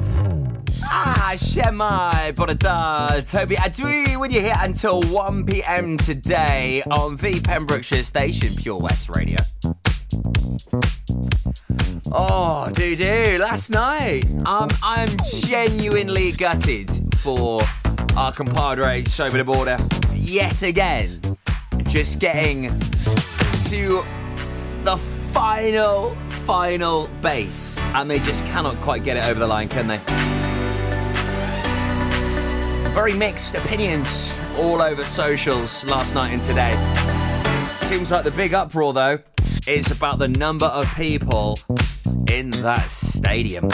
Ah, 0.83 1.31
Shemai, 1.33 2.33
Bodada, 2.33 3.27
Toby 3.27 3.55
Adui 3.55 4.19
with 4.19 4.31
you 4.31 4.41
here 4.41 4.53
until 4.59 5.01
1 5.01 5.43
pm 5.47 5.97
today 5.97 6.83
on 6.91 7.15
the 7.15 7.39
Pembrokeshire 7.39 8.03
station, 8.03 8.55
Pure 8.55 8.81
West 8.81 9.09
Radio. 9.09 9.37
Oh, 12.11 12.69
doo 12.71 12.95
doo, 12.95 13.39
last 13.39 13.71
night. 13.71 14.25
Um, 14.45 14.69
I'm 14.83 15.09
genuinely 15.41 16.33
gutted 16.33 16.87
for 17.17 17.61
our 18.17 18.31
compadres 18.31 19.19
over 19.19 19.37
the 19.37 19.43
border 19.43 19.77
yet 20.13 20.63
again. 20.63 21.19
Just 21.83 22.19
getting 22.19 22.69
to 23.67 24.03
the 24.83 24.97
final, 24.97 26.15
final 26.45 27.07
base, 27.21 27.77
and 27.93 28.09
they 28.09 28.19
just 28.19 28.45
cannot 28.45 28.79
quite 28.81 29.03
get 29.03 29.17
it 29.17 29.23
over 29.25 29.39
the 29.39 29.47
line, 29.47 29.67
can 29.67 29.87
they? 29.87 29.97
Very 32.91 33.13
mixed 33.13 33.55
opinions 33.55 34.39
all 34.57 34.81
over 34.81 35.03
socials 35.03 35.83
last 35.85 36.15
night 36.15 36.31
and 36.31 36.41
today. 36.41 36.73
Seems 37.75 38.11
like 38.11 38.23
the 38.23 38.31
big 38.31 38.53
uproar, 38.53 38.93
though, 38.93 39.19
is 39.67 39.91
about 39.91 40.19
the 40.19 40.29
number 40.29 40.67
of 40.67 40.87
people 40.95 41.59
in 42.29 42.49
that 42.51 42.89
stadium. 42.89 43.69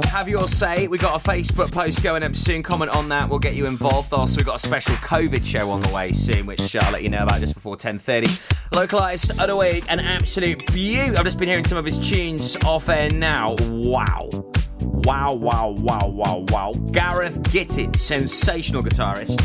Have 0.00 0.28
your 0.28 0.48
say. 0.48 0.88
We 0.88 0.96
got 0.96 1.20
a 1.20 1.28
Facebook 1.28 1.70
post 1.70 2.02
going 2.02 2.22
up 2.22 2.34
soon. 2.34 2.62
Comment 2.62 2.90
on 2.96 3.10
that. 3.10 3.28
We'll 3.28 3.38
get 3.38 3.54
you 3.54 3.66
involved. 3.66 4.12
Also, 4.12 4.38
we 4.38 4.44
got 4.44 4.56
a 4.56 4.58
special 4.58 4.94
COVID 4.96 5.44
show 5.44 5.70
on 5.70 5.82
the 5.82 5.92
way 5.92 6.12
soon, 6.12 6.46
which 6.46 6.74
I'll 6.76 6.92
let 6.92 7.02
you 7.02 7.10
know 7.10 7.22
about 7.22 7.40
just 7.40 7.54
before 7.54 7.76
10:30. 7.76 8.74
Localized 8.74 9.38
other 9.38 9.54
week, 9.56 9.84
an 9.88 10.00
absolute 10.00 10.66
beaut. 10.72 11.18
I've 11.18 11.24
just 11.24 11.38
been 11.38 11.48
hearing 11.48 11.64
some 11.64 11.76
of 11.76 11.84
his 11.84 11.98
tunes 11.98 12.56
off 12.64 12.88
air 12.88 13.10
now. 13.10 13.54
Wow. 13.68 14.30
Wow, 14.80 15.34
wow, 15.34 15.74
wow, 15.78 16.08
wow, 16.08 16.44
wow. 16.48 16.72
Gareth 16.92 17.40
Gittins, 17.42 17.98
sensational 17.98 18.82
guitarist 18.82 19.40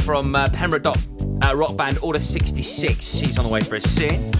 from 0.00 0.34
uh, 0.34 0.48
Pembroke 0.48 0.82
Dock 0.82 0.98
uh, 1.44 1.54
rock 1.54 1.76
band 1.76 1.98
Order 2.02 2.18
66. 2.18 3.20
He's 3.20 3.38
on 3.38 3.44
the 3.44 3.50
way 3.50 3.60
for 3.60 3.76
a 3.76 3.80
soon. 3.80 4.30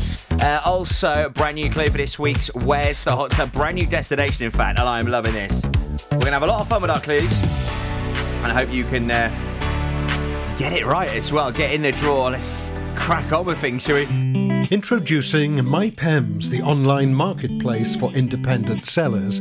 Uh, 0.41 0.61
also, 0.65 1.29
brand 1.31 1.55
new 1.55 1.71
clue 1.71 1.87
for 1.87 1.97
this 1.97 2.19
week's 2.19 2.49
Where's 2.55 3.05
the 3.05 3.15
Hot 3.15 3.31
Tub? 3.31 3.53
Brand 3.53 3.77
new 3.77 3.87
destination, 3.87 4.45
in 4.45 4.51
fact, 4.51 4.79
and 4.79 4.89
I'm 4.89 5.07
loving 5.07 5.33
this. 5.33 5.63
We're 5.65 6.19
going 6.19 6.25
to 6.27 6.31
have 6.33 6.43
a 6.43 6.47
lot 6.47 6.61
of 6.61 6.69
fun 6.69 6.83
with 6.83 6.91
our 6.91 7.01
clues, 7.01 7.39
and 7.39 8.47
I 8.47 8.55
hope 8.55 8.71
you 8.71 8.85
can 8.85 9.11
uh, 9.11 9.29
get 10.59 10.73
it 10.73 10.85
right 10.85 11.09
as 11.09 11.33
well. 11.33 11.51
Get 11.51 11.73
in 11.73 11.83
the 11.83 11.93
draw. 11.93 12.27
Let's 12.29 12.71
crack 12.95 13.33
on 13.33 13.47
with 13.47 13.59
things, 13.59 13.85
shall 13.85 13.97
we? 13.97 14.05
Introducing 14.71 15.57
MyPems, 15.57 16.49
the 16.49 16.63
online 16.63 17.15
marketplace 17.15 17.97
for 17.97 18.11
independent 18.13 18.87
sellers. 18.87 19.41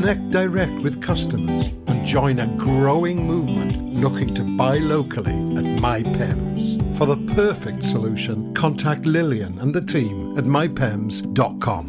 connect 0.00 0.30
direct 0.30 0.72
with 0.82 1.02
customers 1.02 1.66
and 1.88 2.06
join 2.06 2.38
a 2.38 2.46
growing 2.56 3.26
movement 3.26 3.96
looking 3.96 4.34
to 4.34 4.42
buy 4.56 4.78
locally 4.78 5.34
at 5.58 5.64
MyPems. 5.84 6.96
For 6.96 7.04
the 7.04 7.18
perfect 7.34 7.84
solution, 7.84 8.54
contact 8.54 9.04
Lillian 9.04 9.58
and 9.58 9.74
the 9.74 9.82
team 9.82 10.38
at 10.38 10.44
mypems.com. 10.44 11.84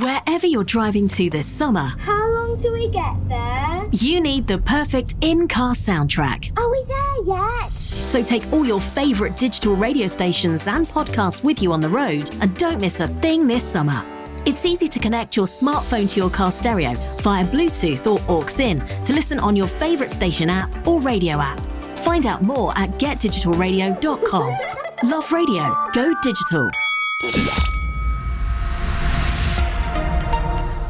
Wherever 0.00 0.46
you're 0.46 0.62
driving 0.62 1.08
to 1.08 1.28
this 1.28 1.48
summer, 1.48 1.92
How 1.98 2.28
long 2.28 2.56
till 2.60 2.74
we 2.74 2.88
get 2.88 3.16
there? 3.28 3.88
you 3.90 4.20
need 4.20 4.46
the 4.46 4.58
perfect 4.58 5.16
in 5.22 5.48
car 5.48 5.74
soundtrack. 5.74 6.56
Are 6.56 6.70
we 6.70 6.84
there 6.84 7.36
yet? 7.36 7.68
So 7.68 8.22
take 8.22 8.44
all 8.52 8.64
your 8.64 8.80
favourite 8.80 9.36
digital 9.40 9.74
radio 9.74 10.06
stations 10.06 10.68
and 10.68 10.86
podcasts 10.86 11.42
with 11.42 11.60
you 11.60 11.72
on 11.72 11.80
the 11.80 11.88
road 11.88 12.30
and 12.40 12.56
don't 12.56 12.80
miss 12.80 13.00
a 13.00 13.08
thing 13.08 13.48
this 13.48 13.64
summer. 13.64 14.04
It's 14.46 14.64
easy 14.64 14.86
to 14.86 15.00
connect 15.00 15.34
your 15.34 15.46
smartphone 15.46 16.08
to 16.08 16.20
your 16.20 16.30
car 16.30 16.52
stereo 16.52 16.94
via 17.22 17.44
Bluetooth 17.44 18.06
or 18.06 18.20
aux 18.30 18.60
in 18.60 18.78
to 19.04 19.12
listen 19.12 19.40
on 19.40 19.56
your 19.56 19.66
favourite 19.66 20.12
station 20.12 20.48
app 20.48 20.70
or 20.86 21.00
radio 21.00 21.40
app. 21.40 21.58
Find 22.04 22.26
out 22.26 22.42
more 22.42 22.72
at 22.78 22.90
getdigitalradio.com. 22.90 24.56
Love 25.02 25.32
radio. 25.32 25.90
Go 25.92 26.14
digital. 26.22 26.70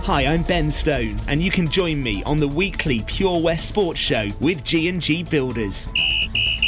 Hi, 0.05 0.27
I'm 0.27 0.42
Ben 0.42 0.71
Stone, 0.71 1.16
and 1.27 1.42
you 1.42 1.51
can 1.51 1.66
join 1.66 2.03
me 2.03 2.23
on 2.25 2.37
the 2.37 2.47
weekly 2.47 3.03
Pure 3.07 3.40
West 3.40 3.69
Sports 3.69 3.99
Show 3.99 4.29
with 4.38 4.62
G&G 4.64 5.23
Builders. 5.23 5.88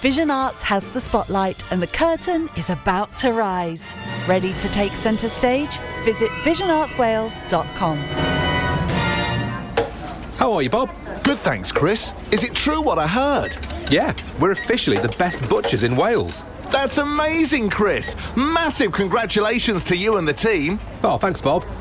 Vision 0.00 0.30
Arts 0.30 0.62
has 0.62 0.88
the 0.92 1.00
spotlight 1.00 1.62
and 1.70 1.82
the 1.82 1.86
curtain 1.86 2.48
is 2.56 2.70
about 2.70 3.14
to 3.16 3.32
rise. 3.32 3.92
Ready 4.26 4.54
to 4.54 4.68
take 4.70 4.92
centre 4.92 5.28
stage? 5.28 5.78
Visit 6.04 6.30
visionartswales.com. 6.42 7.98
How 10.38 10.54
are 10.54 10.62
you, 10.62 10.70
Bob? 10.70 10.88
Good, 11.22 11.36
thanks, 11.36 11.70
Chris. 11.70 12.14
Is 12.30 12.44
it 12.44 12.54
true 12.54 12.80
what 12.80 12.98
I 12.98 13.06
heard? 13.06 13.54
Yeah, 13.90 14.14
we're 14.38 14.52
officially 14.52 14.96
the 14.96 15.14
best 15.18 15.46
butchers 15.50 15.82
in 15.82 15.94
Wales. 15.94 16.46
That's 16.70 16.96
amazing, 16.96 17.68
Chris. 17.68 18.16
Massive 18.34 18.92
congratulations 18.92 19.84
to 19.84 19.94
you 19.94 20.16
and 20.16 20.26
the 20.26 20.32
team. 20.32 20.80
Oh, 21.04 21.18
thanks, 21.18 21.42
Bob. 21.42 21.62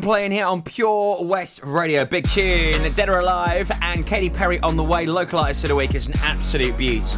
Playing 0.00 0.32
here 0.32 0.44
on 0.44 0.60
Pure 0.60 1.24
West 1.24 1.60
Radio. 1.62 2.04
Big 2.04 2.28
tune, 2.28 2.92
Dead 2.92 3.08
or 3.08 3.20
Alive, 3.20 3.70
and 3.80 4.04
Katy 4.04 4.28
Perry 4.28 4.60
on 4.60 4.76
the 4.76 4.82
way. 4.82 5.06
Local 5.06 5.38
Artist 5.38 5.64
of 5.64 5.68
the 5.68 5.76
Week 5.76 5.94
is 5.94 6.08
an 6.08 6.14
absolute 6.18 6.76
beaut. 6.76 7.16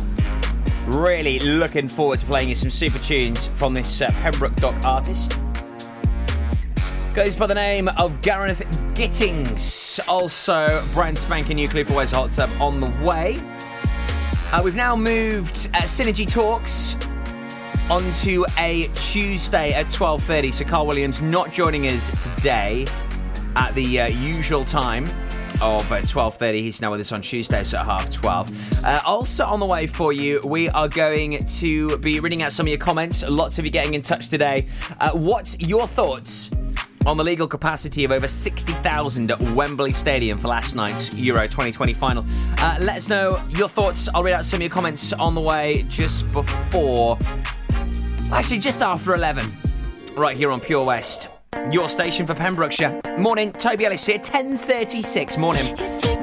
Really 0.87 1.41
looking 1.41 1.89
forward 1.89 2.19
to 2.19 2.27
playing 2.27 2.49
you 2.49 2.55
some 2.55 2.71
super 2.71 2.99
tunes 2.99 3.49
from 3.49 3.75
this 3.75 4.01
uh, 4.01 4.11
Pembroke 4.21 4.55
Dock 4.57 4.85
artist. 4.85 5.37
Goes 7.15 7.35
by 7.35 7.47
the 7.47 7.55
name 7.55 7.89
of 7.89 8.21
Gareth 8.23 8.63
Gittings. 8.95 9.99
Also, 10.07 10.85
brand 10.93 11.19
spanking 11.19 11.57
new 11.57 11.69
Clue 11.69 11.85
for 11.85 12.05
Hot 12.05 12.31
Tub 12.31 12.51
on 12.61 12.81
the 12.81 12.91
way. 13.05 13.39
Uh, 14.53 14.61
we've 14.63 14.77
now 14.77 14.95
moved 14.95 15.71
uh, 15.75 15.83
Synergy 15.83 16.31
Talks 16.31 16.96
onto 17.91 18.45
a 18.59 18.89
Tuesday 18.95 19.73
at 19.73 19.87
12.30. 19.87 20.53
So 20.53 20.65
Carl 20.65 20.87
Williams 20.87 21.21
not 21.21 21.53
joining 21.53 21.87
us 21.87 22.11
today 22.25 22.87
at 23.55 23.75
the 23.75 24.01
uh, 24.01 24.07
usual 24.09 24.65
time 24.65 25.05
of 25.63 25.91
uh, 25.93 26.01
12.30. 26.03 26.55
He's 26.55 26.81
now 26.81 26.91
with 26.91 27.01
us 27.01 27.13
on 27.13 27.23
Tuesdays 27.23 27.73
at 27.75 27.85
half 27.85 28.11
12. 28.11 28.85
Uh, 28.85 29.01
also 29.07 29.45
on 29.45 29.61
the 29.61 29.67
way 29.67 29.87
for 29.87 30.13
you, 30.13 30.41
we 30.45 30.69
are 30.71 30.89
going 30.89 31.47
to 31.47 31.97
be 31.99 32.21
reading 32.21 32.43
out 32.43 32.53
some 32.53 32.67
of 32.67 32.69
your 32.69 32.79
comments. 32.79 33.23
Lots 33.29 33.59
of 33.59 33.65
you 33.65 33.71
getting 33.71 33.95
in 33.95 34.03
touch 34.03 34.29
today. 34.29 34.67
Uh, 35.01 35.13
what's 35.13 35.59
your 35.61 35.87
thoughts 35.87 36.51
on 37.07 37.17
the 37.17 37.23
legal 37.23 37.47
capacity 37.47 38.05
of 38.05 38.11
over 38.11 38.27
60,000 38.27 39.31
at 39.31 39.41
Wembley 39.55 39.93
Stadium 39.93 40.39
for 40.39 40.49
last 40.49 40.75
night's 40.75 41.17
Euro 41.17 41.43
2020 41.43 41.95
final. 41.95 42.25
Uh, 42.59 42.77
let 42.81 42.97
us 42.97 43.09
know 43.09 43.41
your 43.51 43.69
thoughts. 43.69 44.09
I'll 44.13 44.25
read 44.25 44.35
out 44.35 44.45
some 44.45 44.59
of 44.59 44.63
your 44.63 44.71
comments 44.71 45.13
on 45.13 45.37
the 45.37 45.41
way 45.41 45.85
just 45.89 46.31
before, 46.33 47.17
actually, 48.33 48.59
just 48.59 48.83
after 48.83 49.15
11, 49.15 49.45
right 50.17 50.37
here 50.37 50.51
on 50.51 50.61
Pure 50.61 50.85
West. 50.85 51.29
Your 51.71 51.89
station 51.89 52.27
for 52.27 52.35
Pembrokeshire. 52.35 53.01
Morning, 53.19 53.53
Toby 53.53 53.87
Ellis 53.87 54.07
here, 54.07 54.19
10.36. 54.19 55.39
Morning. 55.39 56.16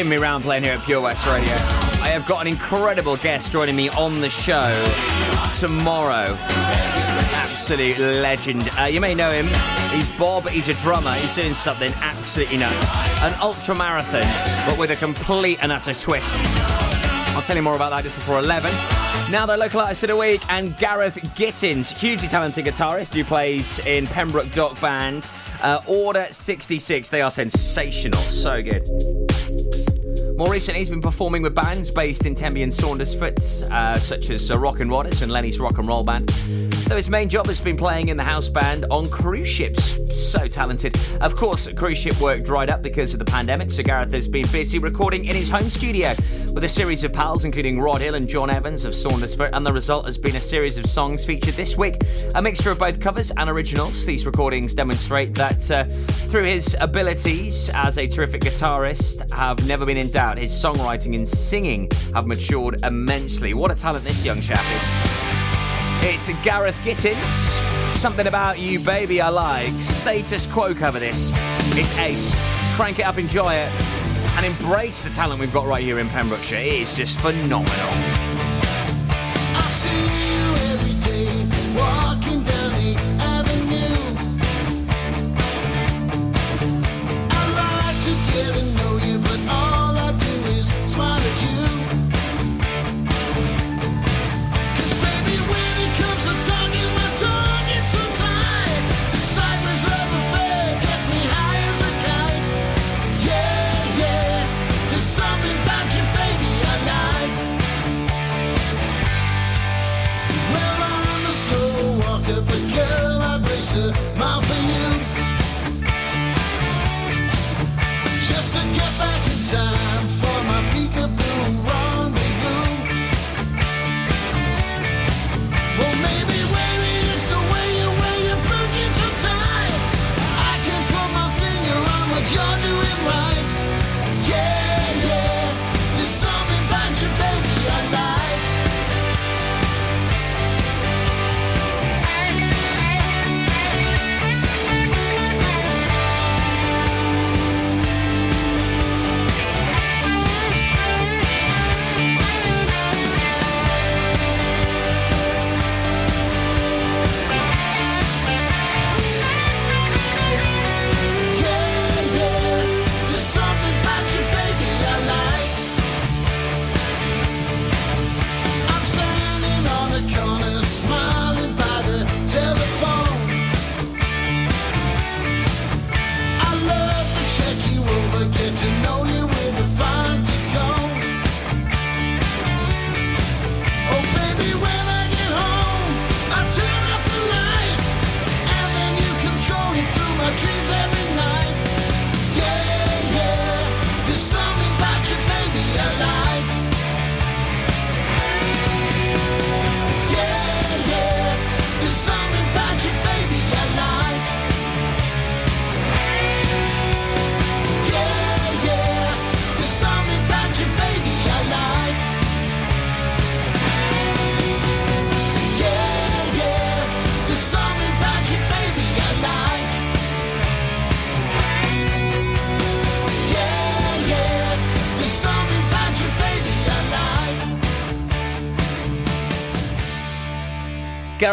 Spin 0.00 0.08
me 0.08 0.16
round 0.16 0.42
playing 0.42 0.62
here 0.62 0.72
at 0.72 0.82
Pure 0.86 1.02
West 1.02 1.26
Radio. 1.26 1.52
I 2.02 2.08
have 2.08 2.26
got 2.26 2.40
an 2.40 2.46
incredible 2.46 3.18
guest 3.18 3.52
joining 3.52 3.76
me 3.76 3.90
on 3.90 4.18
the 4.22 4.30
show 4.30 4.72
tomorrow. 5.58 6.34
Absolute 7.34 7.98
legend. 7.98 8.70
Uh, 8.78 8.84
you 8.84 8.98
may 8.98 9.14
know 9.14 9.30
him. 9.30 9.44
He's 9.90 10.08
Bob. 10.18 10.48
He's 10.48 10.68
a 10.68 10.74
drummer. 10.74 11.12
He's 11.16 11.34
doing 11.34 11.52
something 11.52 11.92
absolutely 12.00 12.56
nuts. 12.56 13.22
An 13.24 13.34
ultra 13.42 13.74
marathon, 13.74 14.24
but 14.66 14.78
with 14.78 14.90
a 14.90 14.96
complete 14.96 15.62
and 15.62 15.70
utter 15.70 15.92
twist. 15.92 16.34
I'll 17.36 17.42
tell 17.42 17.56
you 17.56 17.62
more 17.62 17.76
about 17.76 17.90
that 17.90 18.02
just 18.02 18.14
before 18.16 18.38
11. 18.38 18.70
Now, 19.30 19.44
the 19.44 19.58
local 19.58 19.80
artist 19.80 20.02
of 20.04 20.08
the 20.08 20.16
week 20.16 20.40
and 20.48 20.74
Gareth 20.78 21.16
Gittins, 21.36 21.94
hugely 21.94 22.28
talented 22.28 22.64
guitarist 22.64 23.12
who 23.12 23.22
plays 23.22 23.84
in 23.86 24.06
Pembroke 24.06 24.50
Dock 24.52 24.80
Band. 24.80 25.28
Uh, 25.60 25.82
Order 25.86 26.26
66. 26.30 27.10
They 27.10 27.20
are 27.20 27.30
sensational. 27.30 28.18
So 28.20 28.62
good. 28.62 28.88
More 30.40 30.52
recently, 30.52 30.78
he's 30.78 30.88
been 30.88 31.02
performing 31.02 31.42
with 31.42 31.54
bands 31.54 31.90
based 31.90 32.24
in 32.24 32.34
Tenby 32.34 32.62
and 32.62 32.72
Saundersfoot, 32.72 33.70
uh, 33.70 33.98
such 33.98 34.30
as 34.30 34.50
uh, 34.50 34.58
Rock 34.58 34.80
and 34.80 34.90
Rodders 34.90 35.20
and 35.20 35.30
Lenny's 35.30 35.60
Rock 35.60 35.76
and 35.76 35.86
Roll 35.86 36.02
Band. 36.02 36.30
Though 36.90 36.96
his 36.96 37.08
main 37.08 37.28
job 37.28 37.46
has 37.46 37.60
been 37.60 37.76
playing 37.76 38.08
in 38.08 38.16
the 38.16 38.24
house 38.24 38.48
band 38.48 38.84
on 38.90 39.08
cruise 39.08 39.48
ships. 39.48 39.96
So 40.12 40.48
talented. 40.48 40.96
Of 41.20 41.36
course, 41.36 41.70
cruise 41.72 41.98
ship 41.98 42.20
work 42.20 42.42
dried 42.42 42.68
up 42.68 42.82
because 42.82 43.12
of 43.12 43.20
the 43.20 43.24
pandemic, 43.24 43.70
so 43.70 43.84
Gareth 43.84 44.12
has 44.12 44.26
been 44.26 44.44
busy 44.50 44.80
recording 44.80 45.26
in 45.26 45.36
his 45.36 45.48
home 45.48 45.70
studio 45.70 46.14
with 46.52 46.64
a 46.64 46.68
series 46.68 47.04
of 47.04 47.12
pals, 47.12 47.44
including 47.44 47.78
Rod 47.78 48.00
Hill 48.00 48.16
and 48.16 48.26
John 48.26 48.50
Evans 48.50 48.84
of 48.84 48.92
Saundersfoot, 48.92 49.50
and 49.52 49.64
the 49.64 49.72
result 49.72 50.06
has 50.06 50.18
been 50.18 50.34
a 50.34 50.40
series 50.40 50.78
of 50.78 50.86
songs 50.86 51.24
featured 51.24 51.54
this 51.54 51.78
week. 51.78 51.94
A 52.34 52.42
mixture 52.42 52.72
of 52.72 52.80
both 52.80 52.98
covers 52.98 53.30
and 53.36 53.48
originals. 53.48 54.04
These 54.04 54.26
recordings 54.26 54.74
demonstrate 54.74 55.32
that 55.34 55.70
uh, 55.70 55.84
through 55.84 56.46
his 56.46 56.76
abilities 56.80 57.70
as 57.72 57.98
a 57.98 58.08
terrific 58.08 58.40
guitarist 58.40 59.30
have 59.30 59.64
never 59.68 59.86
been 59.86 59.96
in 59.96 60.10
doubt. 60.10 60.38
His 60.38 60.50
songwriting 60.50 61.14
and 61.14 61.28
singing 61.28 61.88
have 62.14 62.26
matured 62.26 62.82
immensely. 62.82 63.54
What 63.54 63.70
a 63.70 63.76
talent 63.76 64.04
this 64.04 64.24
young 64.24 64.40
chap 64.40 64.64
is. 64.74 65.19
It's 66.02 66.28
Gareth 66.42 66.78
Gittins. 66.82 67.90
Something 67.90 68.26
about 68.26 68.58
you, 68.58 68.80
baby, 68.80 69.20
I 69.20 69.28
like. 69.28 69.72
Status 69.82 70.46
quo 70.46 70.74
cover 70.74 70.98
this. 70.98 71.30
It's 71.76 71.96
ace. 71.98 72.34
Crank 72.74 72.98
it 72.98 73.04
up, 73.04 73.18
enjoy 73.18 73.54
it, 73.54 73.70
and 74.36 74.46
embrace 74.46 75.04
the 75.04 75.10
talent 75.10 75.40
we've 75.40 75.52
got 75.52 75.66
right 75.66 75.82
here 75.82 75.98
in 75.98 76.08
Pembrokeshire. 76.08 76.58
It 76.58 76.72
is 76.72 76.94
just 76.94 77.18
phenomenal. 77.18 78.29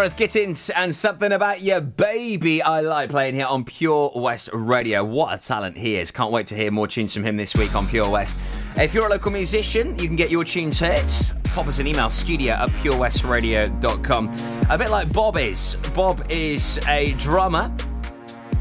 Gareth 0.08 0.32
Gittins 0.32 0.72
and 0.74 0.96
something 0.96 1.34
about 1.34 1.62
your 1.62 1.82
baby 1.82 2.62
I 2.62 2.80
like 2.80 3.10
playing 3.10 3.36
here 3.36 3.46
on 3.46 3.66
Pure 3.66 4.14
West 4.16 4.50
Radio. 4.54 5.04
What 5.04 5.34
a 5.34 5.46
talent 5.46 5.78
he 5.78 5.98
is. 5.98 6.12
Can't 6.12 6.32
wait 6.32 6.48
to 6.48 6.56
hear 6.56 6.72
more 6.72 6.88
tunes 6.88 7.14
from 7.14 7.26
him 7.26 7.36
this 7.36 7.54
week 7.56 7.76
on 7.76 7.86
Pure 7.88 8.10
West. 8.10 8.38
If 8.78 8.94
you're 8.94 9.08
a 9.08 9.10
local 9.10 9.32
musician, 9.32 10.00
you 10.00 10.08
can 10.08 10.16
get 10.16 10.32
your 10.32 10.46
tunes 10.46 10.80
heard. 10.80 11.04
Pop 11.46 11.68
us 11.68 11.80
an 11.80 11.88
email, 11.88 12.10
studio 12.10 12.54
at 12.54 12.70
purewestradio.com. 12.70 14.34
A 14.72 14.78
bit 14.78 14.90
like 14.92 15.12
Bob 15.12 15.36
is. 15.36 15.76
Bob 15.94 16.26
is 16.30 16.80
a 16.88 17.12
drummer 17.14 17.76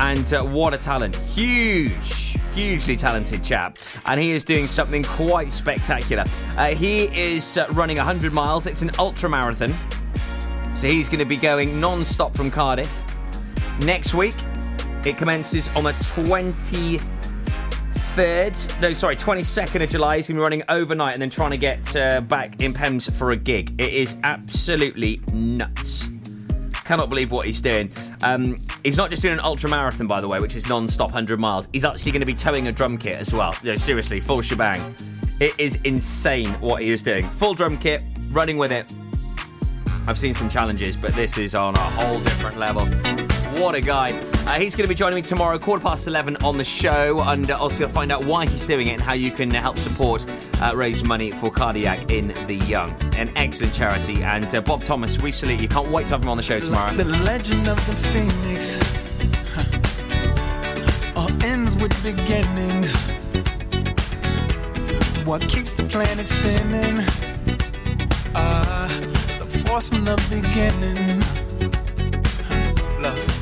and 0.01 0.35
uh, 0.35 0.43
what 0.43 0.75
a 0.75 0.79
talent. 0.79 1.15
Huge, 1.15 2.41
hugely 2.55 2.97
talented 2.97 3.45
chap. 3.45 3.79
And 4.07 4.19
he 4.19 4.33
is 4.33 4.45
doing 4.45 4.67
something 4.67 5.05
quite 5.05 5.53
spectacular. 5.53 6.25
Uh, 6.59 6.75
he 6.75 7.05
is 7.17 7.57
uh, 7.57 7.69
running 7.71 7.99
100 7.99 8.33
miles. 8.33 8.67
It's 8.67 8.83
an 8.83 8.91
ultra 8.99 9.31
marathon. 9.31 9.73
So 10.77 10.89
he's 10.89 11.09
going 11.09 11.21
to 11.21 11.25
be 11.25 11.37
going 11.37 11.81
non 11.81 12.05
stop 12.05 12.35
from 12.35 12.51
Cardiff. 12.51 12.93
Next 13.81 14.13
week, 14.13 14.35
it 15.07 15.17
commences 15.17 15.75
on 15.75 15.85
the 15.85 15.93
23rd, 15.93 18.83
no, 18.83 18.93
sorry, 18.93 19.17
22nd 19.17 19.83
of 19.83 19.89
July. 19.89 20.17
He's 20.17 20.29
going 20.29 20.37
to 20.37 20.41
be 20.41 20.43
running 20.43 20.65
overnight 20.69 21.15
and 21.15 21.23
then 21.23 21.31
trying 21.31 21.53
to 21.53 21.57
get 21.57 21.97
uh, 21.97 22.21
back 22.21 22.61
in 22.61 22.75
Pems 22.75 23.09
for 23.17 23.31
a 23.31 23.37
gig. 23.37 23.81
It 23.81 23.95
is 23.95 24.19
absolutely 24.23 25.23
nuts. 25.33 26.11
Cannot 26.85 27.09
believe 27.09 27.33
what 27.33 27.47
he's 27.47 27.63
doing. 27.63 27.91
Um, 28.23 28.57
he's 28.85 28.99
not 28.99 29.09
just 29.09 29.23
doing 29.23 29.33
an 29.33 29.41
ultra 29.41 29.71
marathon, 29.71 30.07
by 30.07 30.21
the 30.21 30.29
way, 30.29 30.41
which 30.41 30.57
is 30.57 30.69
non 30.69 30.89
stop 30.89 31.09
100 31.09 31.41
miles. 31.41 31.69
He's 31.73 31.87
actually 31.87 32.13
going 32.13 32.21
to 32.21 32.27
be 32.27 32.35
towing 32.35 32.69
a 32.69 32.73
drum 32.73 32.99
kit 32.99 33.19
as 33.19 33.33
well. 33.33 33.57
No, 33.65 33.77
seriously, 33.77 34.21
full 34.21 34.43
shebang. 34.43 34.95
It 35.41 35.59
is 35.59 35.81
insane 35.85 36.49
what 36.61 36.83
he 36.83 36.91
is 36.91 37.03
doing. 37.03 37.25
Full 37.25 37.55
drum 37.55 37.79
kit, 37.79 38.03
running 38.31 38.59
with 38.59 38.73
it. 38.73 38.93
I've 40.07 40.19
seen 40.19 40.35
some 40.35 40.49
challenges, 40.49 40.97
but 40.97 41.15
this 41.15 41.37
is 41.37 41.55
on 41.55 41.75
a 41.75 41.81
whole 41.81 42.21
different 42.21 42.57
level. 42.57 42.87
What 43.61 43.75
a 43.75 43.81
guy. 43.81 44.13
Uh, 44.47 44.61
he's 44.61 44.77
going 44.77 44.85
to 44.85 44.89
be 44.89 44.95
joining 44.95 45.17
me 45.17 45.23
tomorrow, 45.23 45.59
quarter 45.59 45.83
past 45.83 46.07
11 46.07 46.37
on 46.45 46.59
the 46.59 46.65
show, 46.65 47.23
and 47.23 47.51
uh, 47.51 47.59
also 47.59 47.89
find 47.89 48.13
out 48.13 48.25
why 48.25 48.47
he's 48.47 48.67
doing 48.67 48.89
it 48.89 48.93
and 48.93 49.03
how 49.03 49.15
you 49.15 49.31
can 49.31 49.55
uh, 49.55 49.61
help 49.61 49.79
support 49.79 50.27
uh, 50.61 50.77
raise 50.77 51.03
money 51.03 51.31
for 51.31 51.51
Cardiac 51.51 52.11
in 52.11 52.29
the 52.47 52.55
Young. 52.55 52.91
An 53.15 53.33
excellent 53.35 53.75
charity. 53.75 54.23
And 54.23 54.55
uh, 54.55 54.61
Bob 54.61 54.85
Thomas, 54.85 55.19
we 55.19 55.33
salute 55.33 55.61
you. 55.61 55.69
Can't 55.69 55.91
wait 55.91 56.09
to 56.09 56.15
have 56.15 56.23
him 56.23 56.29
on 56.29 56.37
the 56.37 56.43
show 56.43 56.61
tomorrow. 56.61 56.95
The 56.95 57.05
legend 57.05 57.67
of 57.67 57.77
the 57.87 57.95
Phoenix 58.13 58.79
all 61.17 61.43
ends 61.43 61.75
with 61.75 62.01
beginnings. 62.03 62.95
What 65.25 65.41
keeps 65.49 65.73
the 65.73 65.85
planet 65.85 66.29
spinning? 66.29 67.05
Uh, 68.35 69.16
from 69.81 70.07
the 70.07 70.17
beginning. 70.31 71.21
Love. 73.03 73.36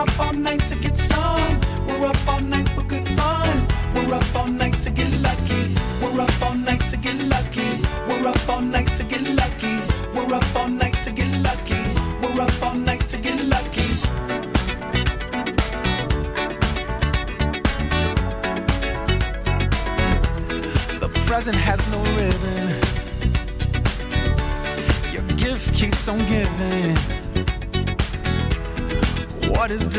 up 0.00 0.18
all 0.18 0.32
night 0.32 0.66
to 0.66 0.74
get 0.76 0.89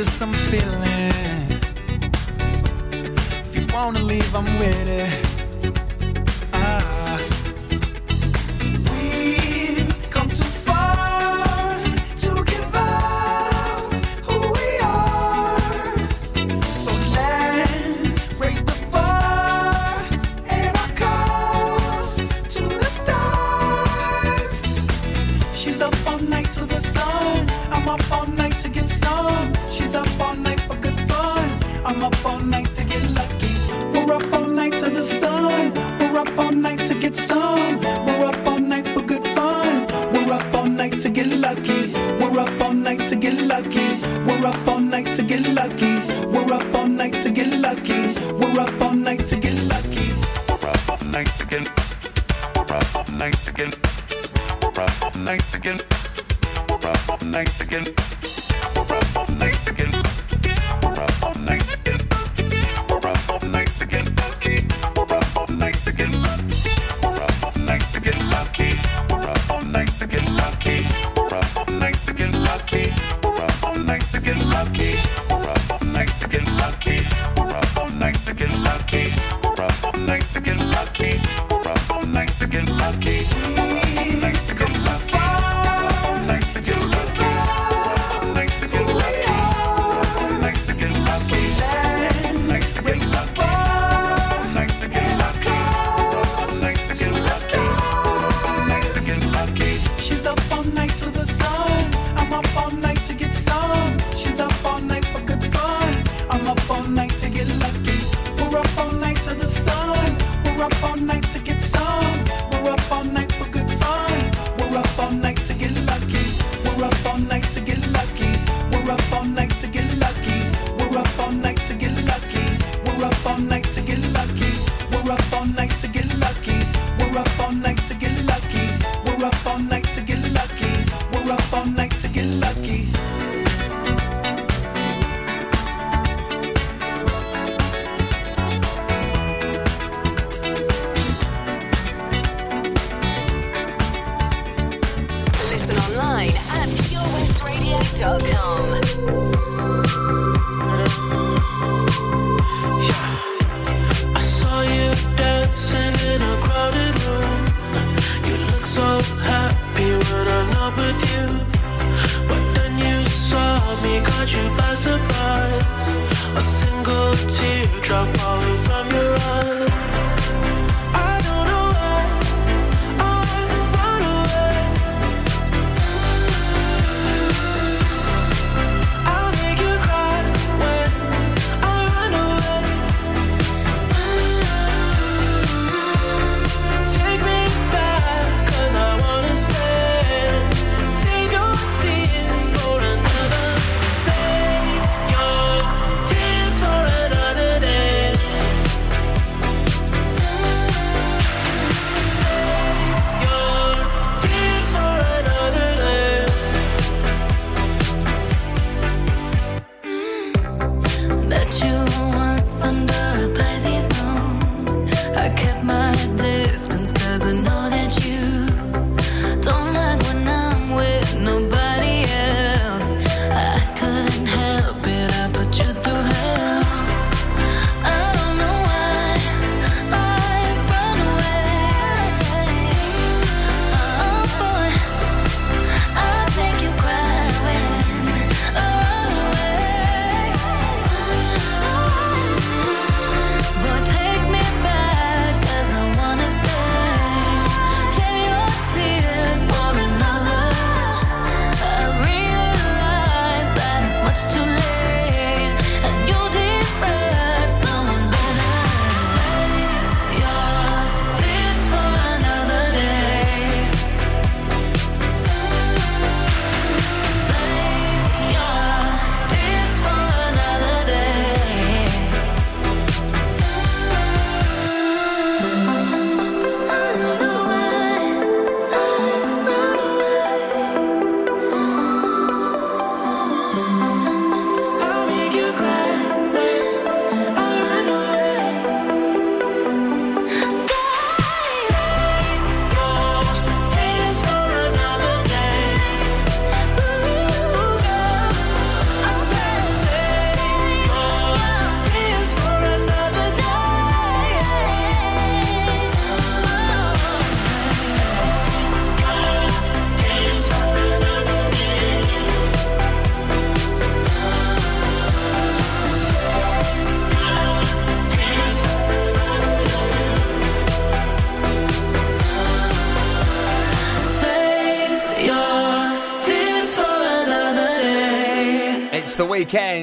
Just 0.03 0.19
I'm 0.19 0.33
feeling. 0.33 1.61
If 3.45 3.55
you 3.55 3.67
wanna 3.71 3.99
leave, 3.99 4.35
I'm 4.35 4.45
with 4.57 4.87
it. 4.87 5.30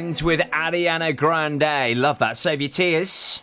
With 0.08 0.40
Ariana 0.40 1.14
Grande. 1.14 2.00
Love 2.00 2.18
that. 2.20 2.38
Save 2.38 2.62
your 2.62 2.70
tears. 2.70 3.42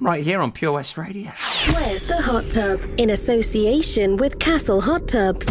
Right 0.00 0.24
here 0.24 0.40
on 0.40 0.52
Pure 0.52 0.72
West 0.72 0.96
Radio. 0.96 1.30
Where's 1.74 2.04
the 2.04 2.22
hot 2.22 2.48
tub? 2.50 2.80
In 2.96 3.10
association 3.10 4.16
with 4.16 4.38
Castle 4.38 4.80
Hot 4.80 5.06
Tubs, 5.06 5.46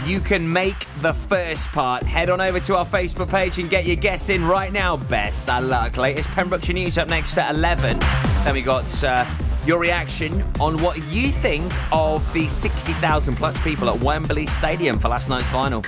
You 0.05 0.19
can 0.19 0.53
make 0.53 0.87
the 1.03 1.13
first 1.13 1.69
part. 1.69 2.03
Head 2.03 2.31
on 2.31 2.41
over 2.41 2.59
to 2.59 2.77
our 2.77 2.85
Facebook 2.85 3.31
page 3.31 3.61
and 3.61 3.71
get 3.71 3.87
your 3.87 3.97
guess 3.97 4.29
in 4.29 4.45
right 4.45 4.73
now. 4.73 4.97
Best 4.97 5.49
of 5.49 5.65
luck. 5.65 5.97
Latest 5.97 6.29
Pembrokeshire 6.31 6.75
News 6.75 6.99
up 6.99 7.09
next 7.09 7.39
at 7.39 7.55
11. 7.55 8.01
Then 8.45 8.55
we 8.55 8.63
got 8.63 9.05
uh, 9.05 9.25
your 9.67 9.79
reaction 9.79 10.43
on 10.61 10.81
what 10.83 10.97
you 11.13 11.29
think 11.29 11.73
of 11.93 12.31
the 12.33 12.49
60,000 12.49 13.37
plus 13.37 13.59
people 13.61 13.91
at 13.91 14.01
Wembley 14.01 14.47
Stadium 14.47 14.99
for 14.99 15.09
last 15.09 15.29
night's 15.29 15.49
final. 15.49 15.83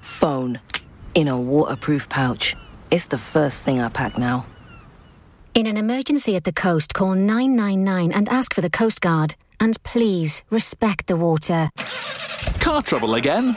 Phone. 0.00 0.60
In 1.14 1.28
a 1.28 1.40
waterproof 1.40 2.08
pouch. 2.08 2.56
It's 2.90 3.06
the 3.06 3.18
first 3.18 3.64
thing 3.64 3.80
I 3.80 3.88
pack 3.88 4.18
now. 4.18 4.46
In 5.54 5.66
an 5.66 5.76
emergency 5.76 6.34
at 6.34 6.44
the 6.44 6.52
coast, 6.52 6.94
call 6.94 7.14
999 7.14 8.12
and 8.12 8.28
ask 8.28 8.52
for 8.54 8.60
the 8.60 8.70
Coast 8.70 9.00
Guard. 9.00 9.36
And 9.60 9.80
please 9.84 10.42
respect 10.50 11.06
the 11.06 11.16
water. 11.16 11.70
Car 12.60 12.82
trouble 12.82 13.14
again? 13.14 13.56